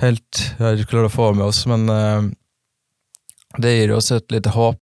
helt. 0.00 0.42
Vi 0.56 0.64
har 0.64 0.78
ikke 0.80 0.94
klart 0.94 1.10
å 1.10 1.16
få 1.16 1.30
med 1.36 1.44
oss, 1.50 1.64
men 1.68 1.84
det 3.58 3.72
gir 3.74 3.92
oss 3.96 4.12
et 4.14 4.32
lite 4.32 4.52
håp. 4.54 4.78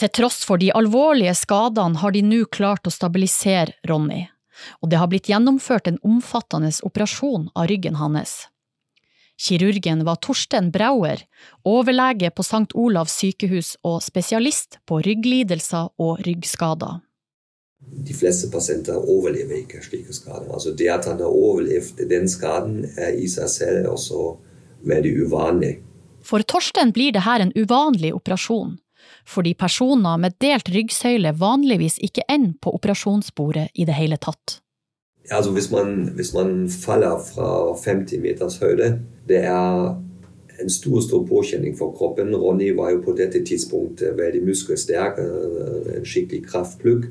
Til 0.00 0.10
tross 0.10 0.40
for 0.46 0.58
de 0.58 0.72
alvorlige 0.74 1.34
skadene 1.38 2.00
har 2.00 2.14
de 2.14 2.22
nå 2.26 2.44
klart 2.50 2.88
å 2.88 2.92
stabilisere 2.92 3.76
Ronny, 3.88 4.24
og 4.80 4.90
det 4.90 4.98
har 4.98 5.10
blitt 5.12 5.28
gjennomført 5.30 5.90
en 5.90 6.00
omfattende 6.06 6.72
operasjon 6.82 7.50
av 7.54 7.68
ryggen 7.70 7.98
hans. 8.00 8.46
Kirurgen 9.40 10.04
var 10.04 10.20
Torsten 10.22 10.70
Brauer, 10.72 11.22
overlege 11.64 12.30
på 12.30 12.44
St. 12.46 12.74
Olavs 12.74 13.16
sykehus 13.18 13.76
og 13.82 14.02
spesialist 14.04 14.78
på 14.86 15.00
rygglidelser 15.02 15.90
og 15.98 16.20
ryggskader. 16.26 17.00
De 17.82 18.14
fleste 18.14 18.50
pasienter 18.52 18.94
overlever 18.94 19.58
ikke 19.58 19.82
slike 19.82 20.14
skader. 20.14 20.46
Altså 20.54 20.74
det 20.78 20.88
at 20.92 21.08
han 21.10 21.18
har 21.18 21.32
overlevd 21.32 22.04
den 22.10 22.28
skaden, 22.30 22.84
er 22.96 23.16
i 23.18 23.26
seg 23.30 23.50
selv 23.50 23.90
også 23.96 24.36
veldig 24.86 25.16
uvanlig. 25.26 25.74
For 26.22 26.44
Torsten 26.46 26.92
blir 26.94 27.14
dette 27.16 27.38
en 27.42 27.54
uvanlig 27.58 28.12
operasjon, 28.14 28.76
fordi 29.26 29.54
personer 29.58 30.20
med 30.22 30.38
delt 30.42 30.70
ryggsøyle 30.70 31.34
vanligvis 31.38 31.98
ikke 31.98 32.26
ender 32.30 32.54
på 32.62 32.74
operasjonsbordet 32.78 33.70
i 33.74 33.88
det 33.88 33.98
hele 33.98 34.18
tatt. 34.22 34.60
Altså 35.30 35.52
hvis 35.54 35.70
man, 35.70 36.08
hvis 36.14 36.34
man 36.34 36.68
faller 36.68 37.18
fra 37.34 37.74
50 37.78 38.20
meters 38.20 38.58
høyde, 38.58 38.98
det 39.28 39.44
er 39.44 39.94
en 40.62 40.70
stor 40.70 41.00
stor 41.00 41.26
påkjenning 41.26 41.78
for 41.78 41.94
kroppen. 41.96 42.34
Ronny 42.36 42.72
var 42.76 42.90
jo 42.90 43.02
på 43.04 43.14
dette 43.16 43.44
tidspunktet 43.44 44.18
veldig 44.18 44.42
muskelsterk, 44.46 45.20
en 45.96 46.06
skikkelig 46.06 46.44
kraftplugg, 46.46 47.06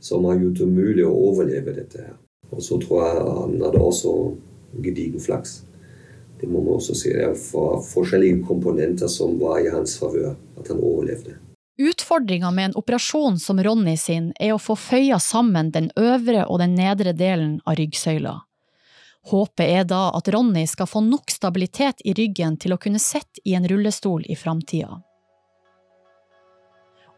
som 0.00 0.24
har 0.28 0.40
gjort 0.40 0.60
det 0.60 0.68
mulig 0.68 1.06
å 1.06 1.14
overleve 1.30 1.76
dette. 1.76 2.02
her. 2.02 2.18
Og 2.50 2.62
så 2.62 2.78
tror 2.80 3.04
jeg 3.04 3.22
han 3.38 3.62
hadde 3.62 3.80
også 3.80 4.12
gedigen 4.82 5.20
flaks. 5.20 5.62
Det 6.40 6.48
må 6.50 6.60
man 6.60 6.74
også 6.74 6.94
si. 6.94 7.08
Det 7.14 7.36
for 7.38 7.82
forskjellige 7.88 8.42
komponenter 8.46 9.06
som 9.06 9.38
var 9.40 9.58
i 9.62 9.72
hans 9.72 9.98
favør, 9.98 10.34
at 10.58 10.68
han 10.68 10.82
overlevde. 10.82 11.38
Utfordringa 12.04 12.50
med 12.50 12.64
en 12.64 12.74
operasjon 12.74 13.38
som 13.38 13.62
Ronny 13.62 13.96
sin 13.96 14.32
er 14.40 14.52
å 14.52 14.58
få 14.58 14.74
føya 14.76 15.16
sammen 15.18 15.70
den 15.72 15.86
øvre 15.96 16.42
og 16.44 16.58
den 16.60 16.74
nedre 16.76 17.14
delen 17.16 17.62
av 17.64 17.78
ryggsøyla. 17.78 18.34
Håpet 19.30 19.70
er 19.72 19.86
da 19.88 20.10
at 20.12 20.28
Ronny 20.28 20.66
skal 20.68 20.90
få 20.90 21.00
nok 21.00 21.32
stabilitet 21.32 22.04
i 22.04 22.12
ryggen 22.12 22.58
til 22.60 22.76
å 22.76 22.78
kunne 22.82 23.00
sitte 23.00 23.40
i 23.48 23.54
en 23.56 23.64
rullestol 23.64 24.28
i 24.28 24.36
framtida. 24.36 25.00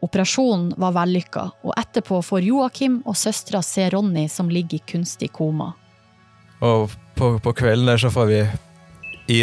Operasjonen 0.07 0.71
var 0.79 0.95
vellykka, 0.95 1.45
og 1.67 1.75
etterpå 1.75 2.21
får 2.23 2.47
Joakim 2.47 3.01
og 3.03 3.19
søstera 3.19 3.59
se 3.59 3.89
Ronny 3.91 4.29
som 4.31 4.47
ligger 4.47 4.79
i 4.79 4.87
kunstig 4.87 5.33
koma. 5.35 5.73
Og 6.63 6.95
på, 7.19 7.35
på 7.43 7.57
kvelden 7.59 7.91
der 7.91 7.99
så 7.99 8.13
får 8.15 8.31
vi 8.31 8.43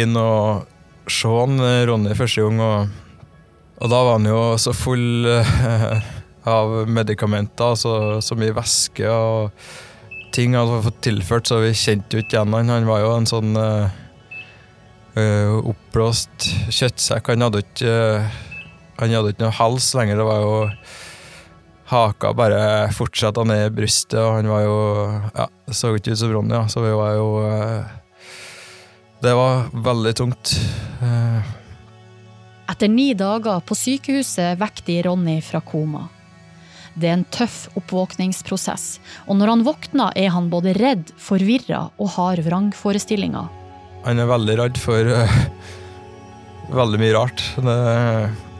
inn 0.01 0.17
og 0.17 0.65
se 1.05 1.29
Ronny 1.29 2.17
første 2.17 2.49
gang, 2.49 2.65
og, 2.65 3.01
og 3.75 3.91
da 3.91 4.03
var 4.07 4.17
han 4.17 4.29
jo 4.29 4.41
så 4.61 4.71
full 4.75 5.27
eh, 5.27 6.13
av 6.47 6.77
medikamenter, 6.87 7.75
så, 7.75 8.21
så 8.23 8.37
mye 8.39 8.55
væske 8.55 9.09
og 9.09 9.51
ting 10.35 10.55
han 10.55 10.67
hadde 10.67 10.85
fått 10.89 11.01
tilført, 11.07 11.47
så 11.49 11.61
vi 11.63 11.71
kjente 11.75 12.17
jo 12.17 12.23
ikke 12.23 12.37
igjen 12.37 12.55
han. 12.55 12.71
Han 12.73 12.89
var 12.89 13.03
jo 13.03 13.11
en 13.15 13.27
sånn 13.29 13.55
uh, 13.55 13.87
oppblåst 15.71 16.49
kjøttsekk. 16.75 17.31
Han 17.31 17.45
hadde 17.47 17.63
ikke 17.63 17.95
uh, 18.19 18.41
Han 18.99 19.11
hadde 19.11 19.33
ikke 19.33 19.45
noe 19.45 19.57
hals 19.57 19.89
lenger. 19.95 20.19
Det 20.19 20.27
var 20.27 20.43
jo 20.43 20.55
Haka 21.85 22.31
bare 22.33 22.59
fortsatte 22.97 23.43
ned 23.45 23.67
i 23.67 23.73
brystet, 23.75 24.19
og 24.19 24.39
han 24.39 24.49
var 24.51 24.63
jo 24.65 24.79
Ja, 25.35 25.47
det 25.67 25.77
så 25.77 25.93
ikke 25.95 26.15
ut 26.15 26.21
som 26.23 26.33
Ronny, 26.33 26.57
så 26.71 26.83
vi 26.83 26.95
var 26.95 27.13
jo 27.15 27.27
uh, 27.45 27.93
Det 29.23 29.35
var 29.39 29.69
veldig 29.87 30.15
tungt. 30.19 30.57
Etter 32.65 32.89
ni 32.89 33.11
dager 33.13 33.61
på 33.61 33.77
sykehuset 33.77 34.57
vekker 34.57 34.85
de 34.87 35.01
Ronny 35.05 35.37
fra 35.45 35.61
koma. 35.61 36.07
Det 36.95 37.09
er 37.09 37.17
en 37.17 37.27
tøff 37.27 37.65
oppvåkningsprosess, 37.75 38.85
og 39.27 39.37
når 39.37 39.51
han 39.51 39.65
våkner 39.67 40.15
er 40.17 40.31
han 40.33 40.47
både 40.49 40.73
redd, 40.77 41.11
forvirra 41.19 41.89
og 41.99 42.13
har 42.15 42.39
vrangforestillinger. 42.45 43.51
Han 44.05 44.21
er 44.21 44.29
veldig 44.29 44.57
redd 44.61 44.79
for 44.79 45.11
uh, 45.11 45.37
veldig 46.73 47.01
mye 47.03 47.13
rart. 47.17 47.43
Det, 47.59 47.77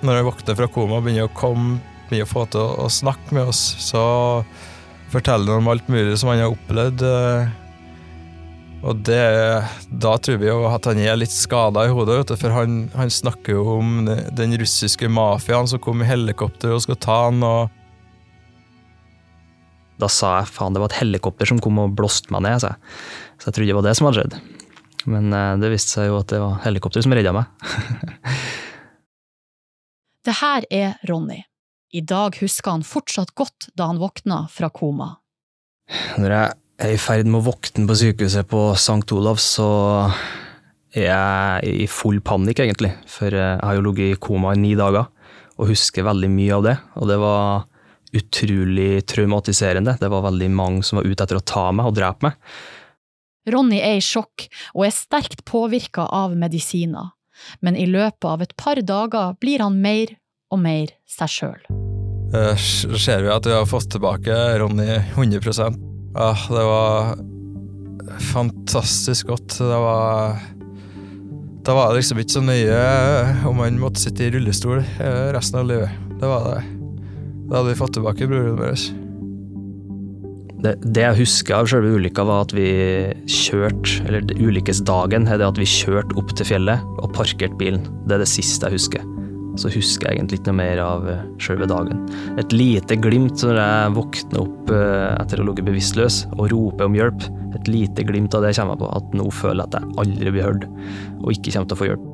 når 0.06 0.20
han 0.20 0.28
våkner 0.28 0.60
fra 0.60 0.70
koma 0.70 1.00
og 1.00 1.08
begynner 1.08 1.30
å 1.30 1.36
komme, 1.38 1.80
begynner 2.10 2.28
å 2.28 2.34
få 2.34 2.46
til 2.52 2.62
å, 2.62 2.86
å, 2.86 2.91
snakke 2.91 3.38
med 3.38 3.50
oss, 3.54 3.63
så 3.82 4.04
forteller 5.13 5.56
han 5.56 5.63
om 5.63 5.72
alt 5.72 5.88
mulig 5.89 6.18
som 6.20 6.34
han 6.34 6.44
har 6.44 6.54
opplevd. 6.54 7.06
Uh, 7.08 7.64
og 8.86 9.00
det, 9.08 9.21
da 9.89 10.12
tror 10.21 10.38
vi 10.41 10.50
jo 10.50 10.60
at 10.69 10.86
han 10.86 11.00
er 11.02 11.17
litt 11.17 11.34
skada 11.34 11.88
i 11.88 11.93
hodet, 11.93 12.30
for 12.38 12.54
han, 12.54 12.84
han, 12.93 13.10
snakker 13.10 13.58
jo 13.58 13.63
om 13.80 14.04
den 14.06 14.54
russiske 14.62 15.10
mafiaen 15.10 15.69
som 15.71 15.82
kom 15.82 16.04
i 16.04 16.10
helikopter 16.10 16.76
og 16.76 16.84
skal 16.86 17.00
ta 17.02 17.17
han. 17.28 17.41
og 17.45 17.74
da 20.02 20.10
sa 20.12 20.36
jeg 20.41 20.52
faen, 20.52 20.76
det 20.76 20.84
var 20.84 20.91
et 20.91 21.00
helikopter 21.00 21.50
som 21.50 21.62
kom 21.63 21.80
og 21.82 21.95
blåste 21.98 22.34
meg 22.36 22.43
ned. 22.45 22.60
Så 22.62 22.74
jeg, 22.74 22.93
så 23.39 23.50
jeg 23.50 23.58
trodde 23.58 23.69
det 23.71 23.78
var 23.80 23.88
det 23.88 23.95
som 23.98 24.10
hadde 24.10 24.21
skjedd. 24.21 24.38
Men 25.15 25.34
eh, 25.38 25.52
det 25.62 25.71
viste 25.71 25.95
seg 25.95 26.10
jo 26.10 26.19
at 26.19 26.32
det 26.34 26.41
var 26.43 26.62
helikopter 26.65 27.06
som 27.06 27.15
redda 27.15 27.34
meg. 27.36 27.71
det 30.28 30.38
her 30.41 30.67
er 30.74 30.98
Ronny. 31.10 31.41
I 31.95 32.04
dag 32.04 32.36
husker 32.41 32.76
han 32.76 32.84
fortsatt 32.84 33.32
godt 33.39 33.69
da 33.78 33.88
han 33.88 34.02
våkna 34.02 34.43
fra 34.52 34.69
koma. 34.74 35.13
Når 36.19 36.34
jeg 36.34 36.60
er 36.82 36.96
i 36.96 37.00
ferd 37.00 37.28
med 37.30 37.40
å 37.40 37.52
våkne 37.52 37.86
på 37.88 37.98
sykehuset 38.00 38.48
på 38.52 38.68
St. 38.76 39.04
Olavs, 39.16 39.48
så 39.58 39.70
er 40.96 41.08
jeg 41.10 41.86
i 41.86 41.88
full 41.92 42.22
panikk, 42.26 42.62
egentlig. 42.64 42.92
For 43.12 43.32
jeg 43.32 43.60
har 43.62 43.78
jo 43.78 43.86
ligget 43.90 44.16
i 44.16 44.20
koma 44.22 44.56
i 44.56 44.62
ni 44.62 44.74
dager 44.80 45.08
og 45.56 45.72
husker 45.72 46.08
veldig 46.08 46.32
mye 46.32 46.56
av 46.58 46.66
det. 46.66 46.76
Og 47.00 47.10
det 47.12 47.20
var 47.22 47.66
utrolig 48.16 49.06
traumatiserende. 49.08 49.98
Det 50.00 50.10
var 50.12 50.26
veldig 50.28 50.50
mange 50.56 50.84
som 50.88 51.00
var 51.00 51.08
ute 51.08 51.24
etter 51.24 51.40
å 51.40 51.46
ta 51.48 51.70
meg 51.76 51.90
og 51.90 51.98
drepe 51.98 52.30
meg. 52.30 52.40
Ronny 53.52 53.78
er 53.84 54.00
i 54.00 54.04
sjokk 54.04 54.48
og 54.74 54.88
er 54.88 54.96
sterkt 54.96 55.44
påvirka 55.46 56.08
av 56.10 56.34
medisiner, 56.40 57.12
men 57.62 57.78
i 57.78 57.86
løpet 57.86 58.26
av 58.26 58.42
et 58.42 58.56
par 58.58 58.82
dager 58.82 59.36
blir 59.38 59.62
han 59.62 59.78
mer 59.84 60.16
og 60.50 60.64
mer 60.64 60.96
seg 61.06 61.30
sjøl. 61.30 61.60
Uh, 62.34 62.58
ser 62.58 63.22
vi 63.22 63.30
at 63.30 63.46
vi 63.46 63.54
har 63.54 63.70
fått 63.70 63.92
tilbake 63.94 64.34
Ronny 64.58 64.90
100 65.14 65.46
ah, 66.15 66.47
Det 66.49 66.65
var 66.65 67.15
fantastisk 68.34 69.28
godt. 69.28 69.58
Det 69.60 69.80
var 69.86 70.38
Da 71.65 71.73
var 71.73 71.89
det 71.89 72.01
liksom 72.01 72.19
ikke 72.21 72.36
så 72.38 72.43
nøye 72.45 72.82
om 73.49 73.63
han 73.63 73.80
måtte 73.82 74.04
sitte 74.04 74.28
i 74.28 74.34
rullestol 74.36 74.84
eh, 74.84 75.32
resten 75.34 75.63
av 75.63 75.69
livet. 75.69 76.04
Det 76.19 76.30
var 76.30 76.45
det. 76.51 76.62
Da 77.49 77.58
hadde 77.58 77.71
vi 77.71 77.80
fått 77.80 77.97
tilbake 77.97 78.28
broren 78.30 78.60
vår. 78.60 78.86
Det, 80.65 80.75
det, 80.82 81.01
jeg 81.01 81.19
husker 81.19 81.60
av 81.60 81.67
selve 81.69 81.91
ulykka, 81.97 82.23
var 82.25 82.45
at 82.45 82.54
vi 82.58 82.69
kjørte, 83.30 83.99
eller 84.08 84.25
ulykkesdagen, 84.38 85.28
er 85.30 85.41
det 85.41 85.49
at 85.51 85.60
vi 85.62 85.67
kjørte 85.69 86.17
opp 86.17 86.34
til 86.38 86.49
fjellet 86.54 86.86
og 87.01 87.12
parkerte 87.17 87.58
bilen. 87.60 87.86
Det 88.06 88.17
er 88.17 88.23
det 88.23 88.32
siste 88.32 88.69
jeg 88.69 88.80
husker. 88.80 89.14
Så 89.60 89.72
husker 89.72 90.10
jeg 90.10 90.20
egentlig 90.20 90.41
ikke 90.41 90.52
noe 90.52 90.60
mer 90.60 90.82
av 90.84 91.06
sjølve 91.41 91.68
dagen. 91.72 92.02
Et 92.41 92.56
lite 92.56 92.98
glimt 93.00 93.39
når 93.46 93.60
jeg 93.62 93.94
våkner 93.96 94.41
opp 94.41 94.74
eh, 94.76 95.13
etter 95.15 95.39
å 95.39 95.46
ha 95.46 95.50
ligget 95.50 95.70
bevisstløs 95.70 96.18
og 96.36 96.50
roper 96.52 96.89
om 96.89 96.98
hjelp. 96.98 97.30
Et 97.56 97.72
lite 97.72 98.04
glimt 98.08 98.36
av 98.36 98.44
det 98.44 98.56
kommer 98.58 98.76
jeg 98.76 98.84
på, 98.84 98.91
at 99.00 99.15
nå 99.15 99.30
føler 99.32 99.63
jeg 99.63 99.70
at 99.70 99.80
jeg 99.80 99.96
aldri 100.04 100.36
blir 100.36 100.50
hørt, 100.50 100.68
og 101.22 101.32
ikke 101.32 101.56
kommer 101.56 101.72
til 101.72 101.78
å 101.78 101.82
få 101.82 101.89
hjelp. 101.91 102.12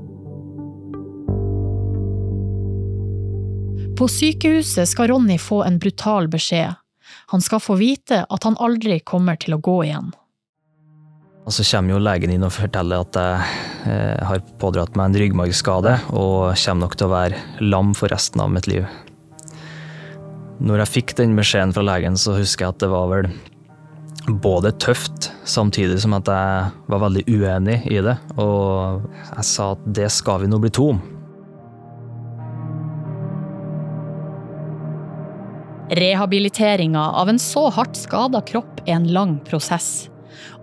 På 3.97 4.08
sykehuset 4.10 4.89
skal 4.89 5.12
Ronny 5.12 5.38
få 5.41 5.63
en 5.65 5.82
brutal 5.82 6.30
beskjed. 6.32 6.77
Han 7.34 7.41
skal 7.41 7.62
få 7.62 7.75
vite 7.77 8.23
at 8.30 8.47
han 8.47 8.58
aldri 8.58 8.99
kommer 9.06 9.38
til 9.41 9.58
å 9.58 9.62
gå 9.62 9.77
igjen. 9.86 10.13
Og 11.41 11.56
så 11.56 11.65
kommer 11.65 11.95
jo 11.95 12.01
legen 12.04 12.34
inn 12.34 12.45
og 12.45 12.54
forteller 12.54 13.01
at 13.01 13.17
jeg 13.17 13.91
eh, 13.91 14.25
har 14.30 14.43
pådratt 14.62 14.97
meg 14.97 15.10
en 15.10 15.21
ryggmargskade 15.23 15.95
og 16.13 16.51
kommer 16.54 16.86
nok 16.86 16.97
til 16.97 17.08
å 17.08 17.15
være 17.15 17.63
lam 17.65 17.95
for 17.97 18.13
resten 18.13 18.43
av 18.43 18.51
mitt 18.54 18.69
liv. 18.69 18.86
Når 20.62 20.84
jeg 20.84 20.93
fikk 20.93 21.15
den 21.17 21.34
beskjeden 21.34 21.73
fra 21.73 21.86
legen, 21.88 22.19
så 22.21 22.36
husker 22.38 22.67
jeg 22.67 22.75
at 22.75 22.84
det 22.84 22.91
var 22.91 23.10
vel 23.10 23.32
både 24.30 24.69
tøft, 24.77 25.32
samtidig 25.49 25.97
som 26.04 26.13
at 26.13 26.30
jeg 26.30 26.69
var 26.93 27.01
veldig 27.08 27.23
uenig 27.25 27.80
i 27.89 27.97
det. 28.06 28.13
Og 28.38 29.01
jeg 29.32 29.47
sa 29.49 29.71
at 29.73 29.89
det 29.97 30.12
skal 30.13 30.43
vi 30.43 30.51
nå 30.51 30.62
bli 30.62 30.69
to 30.69 30.91
om. 30.93 31.01
Rehabiliteringa 35.91 37.10
av 37.19 37.34
en 37.34 37.41
så 37.41 37.65
hardt 37.73 37.97
skada 37.99 38.39
kropp 38.47 38.86
er 38.86 38.95
en 39.01 39.10
lang 39.12 39.39
prosess. 39.49 40.11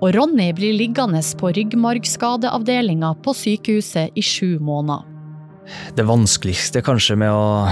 Og 0.00 0.12
Ronny 0.16 0.50
blir 0.56 0.76
liggende 0.76 1.20
på 1.40 1.52
ryggmargskadeavdelinga 1.56 3.14
på 3.24 3.34
sykehuset 3.36 4.16
i 4.18 4.24
sju 4.24 4.58
måneder. 4.62 5.06
Det 5.96 6.06
vanskeligste 6.08 6.80
kanskje 6.84 7.18
med 7.20 7.34
å, 7.34 7.68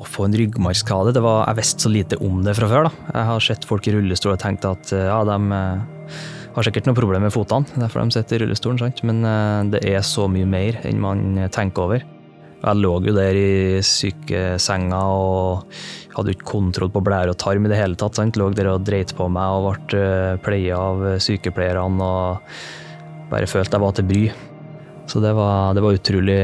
å 0.00 0.08
få 0.08 0.28
en 0.28 0.36
ryggmargskade, 0.38 1.12
det 1.16 1.22
var 1.24 1.44
jeg 1.44 1.60
visste 1.60 1.84
så 1.84 1.92
lite 1.92 2.18
om 2.24 2.40
det 2.46 2.56
fra 2.56 2.70
før. 2.70 2.88
da. 2.88 3.08
Jeg 3.12 3.30
har 3.30 3.46
sett 3.50 3.68
folk 3.68 3.88
i 3.88 3.94
rullestol 3.96 4.34
og 4.34 4.42
tenkt 4.42 4.64
at 4.68 4.92
ja, 4.94 5.18
de 5.28 5.38
eh, 5.58 6.20
har 6.56 6.66
sikkert 6.66 6.88
noe 6.88 6.96
problem 6.96 7.26
med 7.26 7.34
fotene, 7.34 7.68
derfor 7.76 8.02
de 8.02 8.16
sitter 8.16 8.38
i 8.38 8.46
rullestolen. 8.46 8.80
sant? 8.80 9.04
Men 9.04 9.20
eh, 9.28 9.64
det 9.76 9.84
er 9.92 10.00
så 10.06 10.28
mye 10.30 10.48
mer 10.48 10.80
enn 10.88 11.02
man 11.04 11.26
tenker 11.54 11.84
over. 11.84 12.08
Jeg 12.58 12.80
lå 12.82 12.90
jo 13.06 13.14
der 13.14 13.36
i 13.38 13.78
sykesenga 13.86 14.98
og 15.14 15.68
hadde 16.16 16.34
ikke 16.34 16.48
kontroll 16.48 16.90
på 16.90 17.02
blære 17.06 17.30
og 17.30 17.38
tarm 17.38 17.68
i 17.68 17.70
det 17.70 17.78
hele 17.78 17.98
tatt. 17.98 18.18
sant? 18.18 18.36
Lå 18.36 18.50
der 18.50 18.72
og 18.72 18.82
dreit 18.86 19.14
på 19.14 19.28
meg 19.30 19.54
og 19.54 19.68
ble 19.86 20.02
uh, 20.02 20.40
pleia 20.42 20.78
av 20.78 21.04
sykepleierne 21.22 22.02
og 22.02 23.30
bare 23.30 23.46
følte 23.46 23.78
jeg 23.78 23.84
var 23.84 23.94
til 23.94 24.08
bry. 24.08 24.24
Så 25.08 25.22
det 25.24 25.32
var, 25.38 25.72
det 25.74 25.84
var 25.84 25.96
utrolig, 25.96 26.40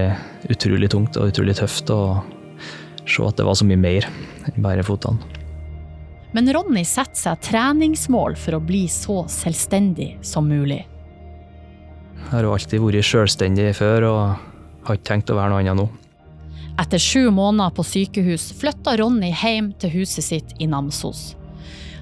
utrolig 0.49 0.91
tungt 0.93 1.19
og 1.19 1.35
utrolig 1.35 1.57
tøft 1.59 1.91
å 1.93 2.01
se 3.05 3.27
at 3.27 3.37
det 3.37 3.45
var 3.45 3.59
så 3.59 3.67
mye 3.69 3.81
mer 3.81 4.07
enn 4.49 4.63
bare 4.65 4.87
fotene. 4.87 5.35
Men 6.35 6.49
Ronny 6.55 6.83
setter 6.87 7.19
seg 7.19 7.43
treningsmål 7.47 8.39
for 8.41 8.57
å 8.57 8.63
bli 8.63 8.87
så 8.91 9.21
selvstendig 9.31 10.17
som 10.27 10.49
mulig. 10.51 10.81
Jeg 12.25 12.31
har 12.31 12.47
jo 12.47 12.55
alltid 12.55 12.83
vært 12.83 13.07
selvstendig 13.07 13.69
før 13.79 14.09
og 14.09 14.23
har 14.89 14.99
ikke 14.99 15.11
tenkt 15.11 15.31
å 15.31 15.37
være 15.39 15.53
noe 15.53 15.63
annet 15.63 15.79
nå. 15.79 15.87
Etter 16.81 16.99
sju 16.99 17.31
måneder 17.31 17.71
på 17.71 17.85
sykehus 17.87 18.53
flytta 18.59 18.97
Ronny 18.99 19.31
hjem 19.31 19.73
til 19.79 19.93
huset 19.95 20.27
sitt 20.27 20.55
i 20.59 20.67
Namsos. 20.67 21.37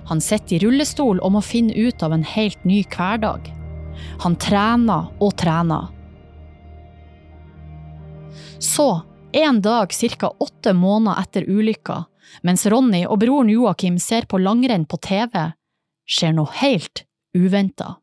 Han 0.09 0.21
sitter 0.21 0.57
i 0.57 0.61
rullestol 0.65 1.21
og 1.21 1.35
må 1.35 1.43
finne 1.45 1.75
ut 1.77 2.03
av 2.03 2.15
en 2.17 2.25
helt 2.25 2.65
ny 2.65 2.81
hverdag. 2.89 3.51
Han 4.25 4.37
trener 4.41 5.11
og 5.21 5.35
trener. 5.39 5.91
Så, 8.59 9.03
en 9.33 9.61
dag 9.61 9.93
ca. 9.93 10.33
åtte 10.39 10.73
måneder 10.73 11.21
etter 11.21 11.49
ulykka, 11.49 12.05
mens 12.43 12.65
Ronny 12.67 13.05
og 13.07 13.21
broren 13.21 13.51
Joakim 13.53 13.99
ser 13.99 14.25
på 14.25 14.41
langrenn 14.41 14.87
på 14.89 14.97
TV, 14.97 15.53
skjer 16.09 16.33
noe 16.33 16.49
helt 16.63 17.05
uventa. 17.37 17.99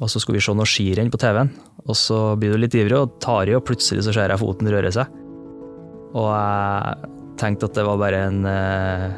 Og 0.00 0.10
så 0.10 0.20
skulle 0.20 0.38
vi 0.38 0.44
se 0.44 0.52
noe 0.56 0.68
skirenn 0.68 1.10
på 1.12 1.20
TV-en, 1.20 1.50
og 1.86 1.96
så 1.96 2.36
blir 2.36 2.52
du 2.52 2.60
litt 2.60 2.76
ivrig 2.76 2.98
og 2.98 3.18
tar 3.22 3.48
i, 3.48 3.56
og 3.56 3.64
plutselig 3.68 4.04
så 4.06 4.14
ser 4.14 4.32
jeg 4.32 4.40
foten 4.40 4.70
røre 4.70 4.92
seg. 4.94 5.08
Og 6.10 6.28
jeg 6.30 7.10
tenkte 7.40 7.70
at 7.70 7.76
det 7.78 7.86
var 7.86 8.00
bare 8.00 8.22
en 8.28 8.46
eh, 8.48 9.10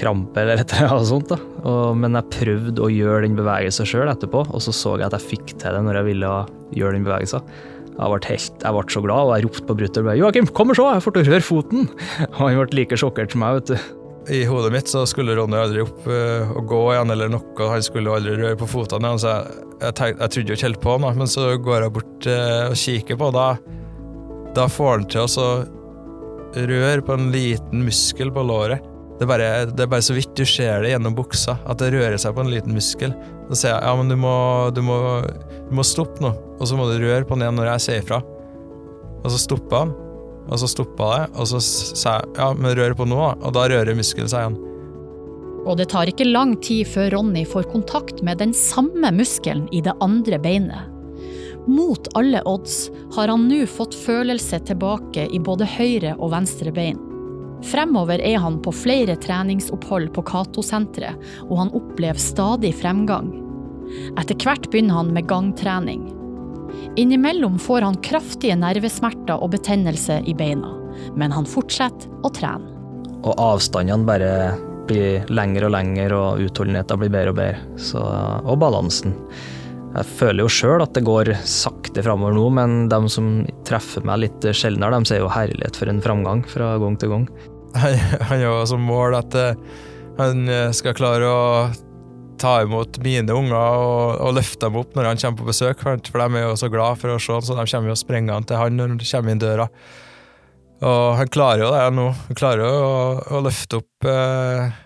krampe 0.00 0.42
eller 0.42 0.62
et 0.62 0.74
eller 0.76 0.94
annet 0.94 1.10
sånt. 1.10 1.34
Og, 1.60 1.98
men 1.98 2.16
jeg 2.18 2.32
prøvde 2.36 2.86
å 2.86 2.92
gjøre 2.92 3.26
den 3.26 3.36
bevegelsen 3.38 3.88
sjøl 3.88 4.10
etterpå, 4.10 4.44
og 4.48 4.64
så 4.64 4.74
så 4.74 4.96
jeg 4.96 5.10
at 5.10 5.18
jeg 5.18 5.28
fikk 5.34 5.54
til 5.56 5.76
det 5.76 5.84
når 5.86 6.00
jeg 6.00 6.10
ville 6.12 6.32
gjøre 6.78 6.96
den 6.96 7.06
bevegelsen. 7.06 7.54
Jeg 7.90 8.08
ble, 8.08 8.20
helt, 8.30 8.60
jeg 8.64 8.76
ble 8.76 8.84
så 8.94 9.00
glad, 9.04 9.28
og 9.28 9.32
jeg 9.34 9.44
ropte 9.44 9.64
på 9.68 9.76
brutter'n 9.76 10.12
'Joakim, 10.16 10.46
kom 10.56 10.70
og 10.72 10.78
se, 10.78 10.84
jeg 10.88 11.04
får 11.04 11.14
til 11.16 11.22
å 11.22 11.32
røre 11.34 11.44
foten!' 11.44 11.88
Og 12.38 12.38
han 12.46 12.60
ble 12.62 12.78
like 12.78 12.96
sjokkert 12.96 13.34
som 13.34 13.42
meg, 13.44 13.58
vet 13.58 13.72
du. 13.74 13.96
I 14.30 14.44
hodet 14.46 14.70
mitt 14.72 14.88
så 14.88 15.02
skulle 15.08 15.34
Ronny 15.34 15.56
aldri 15.58 15.82
opp 15.82 16.06
uh, 16.06 16.52
og 16.54 16.66
gå 16.70 16.80
igjen 16.92 17.12
eller 17.12 17.32
noe, 17.32 17.68
han 17.72 17.82
skulle 17.82 18.12
aldri 18.14 18.36
røre 18.38 18.56
på 18.60 18.68
fotene 18.68 19.10
igjen. 19.10 19.20
Så 19.20 19.32
jeg, 19.32 19.66
jeg, 19.80 19.96
tenkte, 19.98 20.22
jeg 20.22 20.34
trodde 20.34 20.52
jo 20.52 20.56
ikke 20.58 20.68
helt 20.68 20.82
på 20.84 20.94
han, 20.94 21.06
men 21.18 21.30
så 21.34 21.46
går 21.68 21.84
jeg 21.84 21.94
bort 21.98 22.30
uh, 22.30 22.64
og 22.70 22.78
kikker 22.84 23.20
på, 23.20 23.30
da, 23.36 23.46
da 24.56 24.66
får 24.70 24.92
han 24.94 25.08
til 25.10 25.26
å 25.26 25.48
røre 26.56 27.02
på 27.04 27.16
en 27.16 27.30
liten 27.34 27.84
muskel 27.86 28.32
på 28.34 28.44
låret. 28.46 28.86
Det 29.20 29.26
er, 29.26 29.28
bare, 29.28 29.48
det 29.68 29.84
er 29.84 29.90
bare 29.92 30.04
så 30.04 30.14
vidt 30.16 30.32
du 30.32 30.46
ser 30.48 30.80
det 30.80 30.94
gjennom 30.94 31.12
buksa, 31.12 31.58
at 31.68 31.80
det 31.82 31.90
rører 31.92 32.16
seg 32.20 32.32
på 32.32 32.40
en 32.40 32.52
liten 32.52 32.72
muskel. 32.72 33.12
Så 33.50 33.58
sier 33.62 33.74
jeg 33.74 33.82
ja, 33.84 33.92
men 33.98 34.08
du 34.08 34.16
må, 34.16 34.36
du 34.72 34.80
må, 34.86 34.96
du 35.68 35.74
må 35.76 35.84
stoppe 35.84 36.24
nå, 36.24 36.30
og 36.56 36.62
så 36.68 36.78
må 36.78 36.86
du 36.88 36.96
røre 37.02 37.26
på 37.28 37.36
den 37.36 37.44
igjen 37.44 37.60
når 37.60 37.74
jeg 37.74 37.84
sier 37.84 38.00
ifra. 38.00 38.22
Og 39.20 39.28
så 39.28 39.42
stoppa 39.42 39.82
han, 39.84 39.92
og 40.48 40.62
så 40.62 40.70
stoppa 40.72 41.10
det, 41.12 41.26
og 41.36 41.50
så 41.52 41.60
sa 41.60 42.16
jeg 42.16 42.32
ja, 42.40 42.48
men 42.56 42.74
rør 42.78 42.96
på 42.96 43.08
nå. 43.10 43.20
Og 43.36 43.52
da 43.54 43.66
rører 43.68 43.98
muskelen 43.98 44.30
seg 44.32 44.46
igjen. 44.46 44.58
Og 45.68 45.76
det 45.76 45.90
tar 45.92 46.08
ikke 46.08 46.24
lang 46.24 46.54
tid 46.64 46.88
før 46.88 47.10
Ronny 47.18 47.44
får 47.44 47.68
kontakt 47.74 48.24
med 48.24 48.40
den 48.40 48.56
samme 48.56 49.12
muskelen 49.12 49.68
i 49.76 49.82
det 49.84 49.92
andre 50.00 50.40
beinet. 50.40 50.88
Mot 51.66 52.08
alle 52.14 52.42
odds 52.48 52.90
har 53.14 53.28
han 53.28 53.48
nå 53.48 53.66
fått 53.68 53.94
følelse 53.94 54.62
tilbake 54.70 55.26
i 55.28 55.40
både 55.40 55.68
høyre 55.68 56.14
og 56.18 56.32
venstre 56.32 56.72
bein. 56.72 56.98
Fremover 57.66 58.22
er 58.24 58.38
han 58.40 58.56
på 58.64 58.72
flere 58.72 59.16
treningsopphold 59.20 60.08
på 60.16 60.24
Cato-senteret, 60.30 61.20
og 61.44 61.58
han 61.60 61.74
opplever 61.76 62.20
stadig 62.20 62.72
fremgang. 62.80 63.28
Etter 64.16 64.38
hvert 64.40 64.70
begynner 64.70 65.02
han 65.02 65.12
med 65.12 65.28
gangtrening. 65.28 66.08
Innimellom 66.96 67.58
får 67.58 67.84
han 67.84 68.00
kraftige 68.06 68.56
nervesmerter 68.56 69.36
og 69.36 69.52
betennelse 69.52 70.22
i 70.26 70.34
beina, 70.34 70.72
men 71.18 71.34
han 71.34 71.48
fortsetter 71.48 72.08
å 72.24 72.32
trene. 72.32 72.72
Og 73.20 73.36
avstandene 73.36 74.08
bare 74.08 74.32
blir 74.88 75.26
lengre 75.28 75.68
og 75.68 75.74
lengre, 75.76 76.16
og 76.16 76.44
utholdenheten 76.46 77.02
blir 77.02 77.12
bedre 77.12 77.34
og 77.34 77.40
bedre. 77.42 77.80
Så, 77.90 78.00
og 78.00 78.56
balansen. 78.62 79.14
Jeg 79.90 80.06
føler 80.20 80.44
jo 80.44 80.50
sjøl 80.54 80.84
at 80.84 80.94
det 80.94 81.02
går 81.06 81.32
sakte 81.48 82.02
framover 82.06 82.36
nå, 82.36 82.44
men 82.54 82.74
de 82.90 82.98
som 83.10 83.30
treffer 83.66 84.04
meg 84.06 84.22
litt 84.22 84.46
sjeldnere, 84.54 85.00
de 85.00 85.10
sier 85.10 85.24
jo 85.24 85.30
herlighet 85.32 85.78
for 85.78 85.90
en 85.90 86.02
framgang 86.04 86.44
fra 86.46 86.76
gang 86.78 86.98
til 87.00 87.14
gang. 87.14 87.30
Han, 87.74 87.96
han 88.30 88.42
har 88.42 88.66
som 88.66 88.82
mål 88.82 89.14
at 89.18 89.34
eh, 89.38 89.58
han 90.18 90.48
eh, 90.50 90.72
skal 90.74 90.94
klare 90.98 91.26
å 91.26 91.42
ta 92.40 92.56
imot 92.64 92.98
mine 93.04 93.34
unger 93.36 93.56
og, 93.56 94.14
og, 94.16 94.32
løfte 94.38 94.64
dem 94.64 94.78
opp 94.80 94.94
når 94.96 95.10
han 95.10 95.20
kommer 95.20 95.42
på 95.42 95.48
besøk, 95.50 95.82
for 95.84 95.98
de 96.00 96.40
er 96.40 96.46
jo 96.46 96.56
så 96.58 96.70
glad 96.72 96.98
for 96.98 97.14
å 97.14 97.18
se 97.20 97.34
ham, 97.36 97.44
så 97.44 97.58
de 97.58 97.66
kommer 97.70 97.92
jo 97.92 97.98
sprengende 98.00 98.48
til 98.48 98.58
han 98.62 98.78
når 98.80 98.94
de 99.00 99.10
kommer 99.10 99.34
inn 99.34 99.42
døra. 99.42 99.68
Og 100.80 101.18
han 101.18 101.28
klarer 101.28 101.66
jo 101.66 101.72
det 101.74 101.82
nå. 101.92 102.06
Han 102.30 102.38
klarer 102.38 102.64
jo 102.64 102.70
å, 102.80 103.02
å 103.36 103.42
løfte 103.44 103.82
opp 103.82 104.08
eh, 104.08 104.78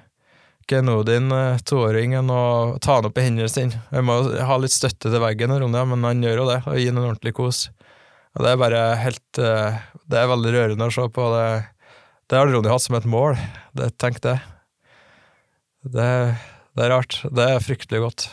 Genodin, 0.70 1.32
eh, 1.32 1.60
toåringen, 1.66 2.30
og 2.32 2.78
ta 2.84 2.98
han 2.98 3.08
opp 3.08 3.18
i 3.18 3.26
hendene 3.26 3.50
sine. 3.52 3.82
Jeg 3.92 4.06
må 4.06 4.16
ha 4.48 4.56
litt 4.60 4.74
støtte 4.74 5.10
til 5.10 5.22
veggen, 5.22 5.52
Ronja, 5.52 5.84
men 5.90 6.06
han 6.06 6.22
gjør 6.24 6.42
jo 6.42 6.48
det, 6.50 6.60
og 6.64 6.78
gir 6.78 6.90
ham 6.90 7.00
en 7.02 7.08
ordentlig 7.10 7.34
kos. 7.36 7.68
Og 8.34 8.42
det 8.42 8.50
er 8.50 8.58
bare 8.58 8.80
helt 8.98 9.38
eh, 9.38 9.76
Det 10.10 10.18
er 10.18 10.30
veldig 10.30 10.54
rørende 10.56 10.88
å 10.90 10.94
se 10.94 11.04
på. 11.14 11.28
Det, 11.34 11.44
det 12.30 12.40
har 12.40 12.50
Ronny 12.50 12.72
hatt 12.72 12.84
som 12.84 12.98
et 12.98 13.06
mål. 13.08 13.38
Det, 13.78 13.92
tenk 14.02 14.18
det. 14.24 14.38
det. 15.86 16.10
Det 16.74 16.84
er 16.84 16.92
rart. 16.92 17.20
Det 17.30 17.46
er 17.46 17.62
fryktelig 17.62 18.02
godt. 18.02 18.26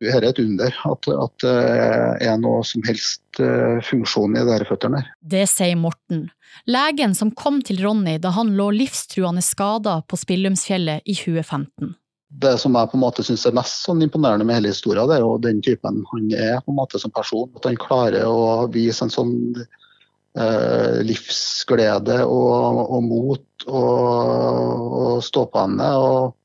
Det 0.00 0.08
er 0.16 0.24
et 0.24 0.38
under 0.40 0.76
at, 0.88 1.08
at 1.12 1.42
det 1.44 2.28
er 2.28 2.38
noe 2.40 2.62
som 2.64 2.84
helst 2.88 3.40
eh, 3.42 3.80
funksjon 3.84 4.38
i 4.38 4.44
disse 4.48 4.68
føttene. 4.70 5.02
Det 5.20 5.42
sier 5.50 5.76
Morten, 5.76 6.30
legen 6.64 7.12
som 7.18 7.34
kom 7.36 7.60
til 7.66 7.82
Ronny 7.84 8.16
da 8.22 8.32
han 8.32 8.54
lå 8.56 8.70
livstruende 8.78 9.44
skada 9.44 9.98
på 10.08 10.16
Spillumsfjellet 10.20 11.04
i 11.04 11.18
2015. 11.18 11.92
Det 12.30 12.54
som 12.62 12.76
jeg 12.78 12.88
på 12.92 12.96
en 12.96 13.02
måte 13.02 13.24
syns 13.26 13.44
er 13.48 13.56
mest 13.58 13.84
sånn 13.84 14.00
imponerende 14.06 14.46
med 14.46 14.60
hele 14.60 14.70
historien, 14.70 15.08
det 15.10 15.18
er 15.18 15.24
jo 15.24 15.36
den 15.42 15.60
typen 15.66 16.00
han 16.12 16.32
er 16.32 16.60
på 16.62 16.72
en 16.72 16.78
måte 16.78 17.00
som 17.02 17.12
person. 17.12 17.50
At 17.58 17.66
han 17.66 17.78
klarer 17.80 18.24
å 18.24 18.68
vise 18.70 19.04
en 19.04 19.12
sånn 19.12 19.34
eh, 19.58 21.00
livsglede 21.04 22.22
og, 22.24 22.84
og 22.86 23.08
mot 23.08 23.66
og, 23.66 25.00
og 25.02 25.24
stå 25.26 25.46
på 25.50 25.64
henne 25.66 25.88
og, 25.98 26.36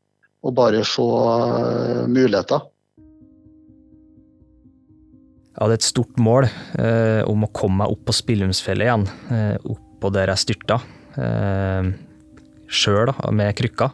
og 0.46 0.58
bare 0.58 0.82
se 0.86 1.06
uh, 1.06 2.06
muligheter. 2.10 2.65
Jeg 5.56 5.63
hadde 5.63 5.76
et 5.80 5.88
stort 5.88 6.18
mål 6.20 6.50
eh, 6.50 7.22
om 7.32 7.46
å 7.46 7.52
komme 7.56 7.80
meg 7.80 7.94
opp 7.94 8.02
på 8.10 8.15
Spillumsfjellet 8.18 8.89
igjen. 8.89 9.06
Eh, 9.32 9.54
oppå 9.72 10.12
der 10.12 10.34
jeg 10.34 10.41
styrta. 10.41 10.82
Eh, 11.15 11.94
Sjøl, 12.68 13.13
med 13.32 13.56
krykka. 13.56 13.94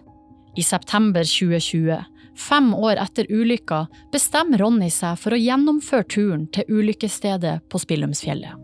I 0.58 0.66
september 0.66 1.22
2020, 1.28 2.02
fem 2.40 2.72
år 2.74 2.98
etter 3.04 3.30
ulykka, 3.30 3.84
bestemmer 4.12 4.64
Ronny 4.64 4.90
seg 4.90 5.20
for 5.22 5.36
å 5.36 5.40
gjennomføre 5.40 6.08
turen 6.10 6.48
til 6.56 6.82
ulykkesstedet 6.82 7.60
på 7.70 7.84
Spillumsfjellet. 7.86 8.58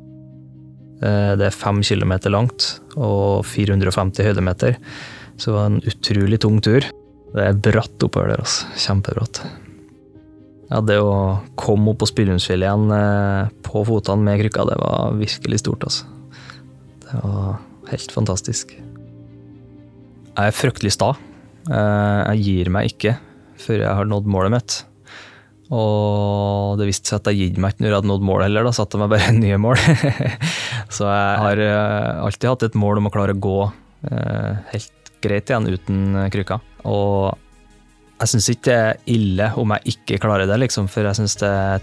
Eh, 1.05 1.35
det 1.37 1.51
er 1.51 1.53
fem 1.53 1.83
kilometer 1.85 2.33
langt 2.33 2.79
og 2.97 3.45
450 3.45 4.25
høydemeter, 4.31 4.81
så 5.37 5.51
det 5.51 5.57
var 5.59 5.69
en 5.69 5.79
utrolig 5.93 6.41
tung 6.41 6.57
tur. 6.65 6.89
Det 7.37 7.45
er 7.45 7.61
bratt 7.61 8.01
oppover 8.01 8.33
der, 8.33 8.41
altså. 8.41 8.73
Kjempebratt. 8.87 9.43
Ja, 10.67 10.81
det 10.83 10.97
å 10.99 11.39
komme 11.55 11.93
opp 11.93 12.01
på 12.01 12.09
Spillumsfjellet 12.09 12.67
igjen 12.67 12.91
eh, 12.91 13.53
på 13.63 13.85
fotene 13.87 14.25
med 14.25 14.41
krykka, 14.41 14.65
det 14.67 14.75
var 14.81 15.15
virkelig 15.15 15.61
stort, 15.61 15.85
altså. 15.87 16.09
Det 17.05 17.21
var 17.23 17.61
helt 17.93 18.11
fantastisk. 18.11 18.73
Jeg 18.75 20.51
er 20.51 20.57
fryktelig 20.57 20.91
sta. 20.97 21.13
Eh, 21.71 22.19
jeg 22.33 22.43
gir 22.43 22.71
meg 22.75 22.91
ikke 22.91 23.15
før 23.57 23.85
jeg 23.85 23.95
har 24.01 24.11
nådd 24.11 24.27
målet 24.29 24.55
mitt. 24.57 24.77
Og 25.71 26.75
det 26.79 26.89
viste 26.89 27.11
seg 27.11 27.21
at 27.21 27.31
jeg 27.31 27.47
gitt 27.47 27.63
meg 27.63 27.73
ikke 27.73 27.85
når 27.85 27.89
jeg 27.89 27.99
hadde 28.01 28.11
nådd 28.11 28.27
målet 28.27 28.47
heller, 28.49 28.67
da 28.67 28.75
satte 28.75 28.99
jeg 28.99 29.05
meg 29.05 29.15
bare 29.15 29.33
nye 29.39 29.63
mål. 29.63 29.79
Så 30.97 31.07
jeg 31.07 31.41
har 31.45 31.63
eh, 31.63 32.23
alltid 32.27 32.51
hatt 32.51 32.67
et 32.67 32.79
mål 32.79 32.99
om 32.99 33.07
å 33.07 33.15
klare 33.15 33.35
å 33.35 33.43
gå 33.47 33.59
helt 34.07 35.09
greit 35.23 35.49
igjen 35.49 35.65
uten 35.73 36.27
krykka. 36.31 36.59
Og 36.87 37.46
jeg 38.17 38.31
syns 38.31 38.47
ikke 38.49 38.65
det 38.65 38.75
er 38.75 39.01
ille 39.13 39.47
om 39.61 39.71
jeg 39.75 39.93
ikke 39.93 40.17
klarer 40.23 40.49
det, 40.49 40.57
liksom, 40.63 40.87
for 40.89 41.05
jeg 41.05 41.19
syns 41.19 41.37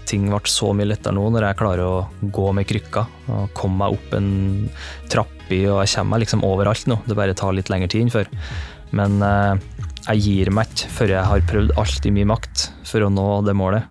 ting 0.09 0.27
ble 0.27 0.41
så 0.51 0.73
mye 0.75 0.89
lettere 0.89 1.15
nå 1.15 1.29
når 1.31 1.47
jeg 1.47 1.59
klarer 1.61 1.87
å 1.87 2.29
gå 2.35 2.49
med 2.57 2.67
krykka 2.67 3.05
og 3.31 3.53
komme 3.55 3.79
meg 3.79 3.95
opp 3.95 4.15
en 4.17 4.29
trapp 5.11 5.31
i, 5.47 5.61
og 5.69 5.79
jeg 5.85 5.93
kommer 5.93 6.15
meg 6.15 6.25
liksom 6.25 6.43
overalt 6.43 6.87
nå. 6.91 6.97
Det 7.07 7.15
bare 7.15 7.37
tar 7.37 7.55
litt 7.55 7.71
lengre 7.71 7.87
tid 7.91 8.03
enn 8.03 8.11
før. 8.11 8.27
Men 8.95 9.15
eh, 9.23 9.53
jeg 10.09 10.23
gir 10.25 10.51
meg 10.55 10.73
ikke 10.73 10.91
før 10.97 11.13
jeg 11.15 11.29
har 11.31 11.45
prøvd 11.51 11.75
alt 11.79 12.09
i 12.09 12.13
min 12.17 12.31
makt 12.33 12.65
for 12.89 13.05
å 13.05 13.11
nå 13.13 13.27
det 13.47 13.55
målet. 13.55 13.87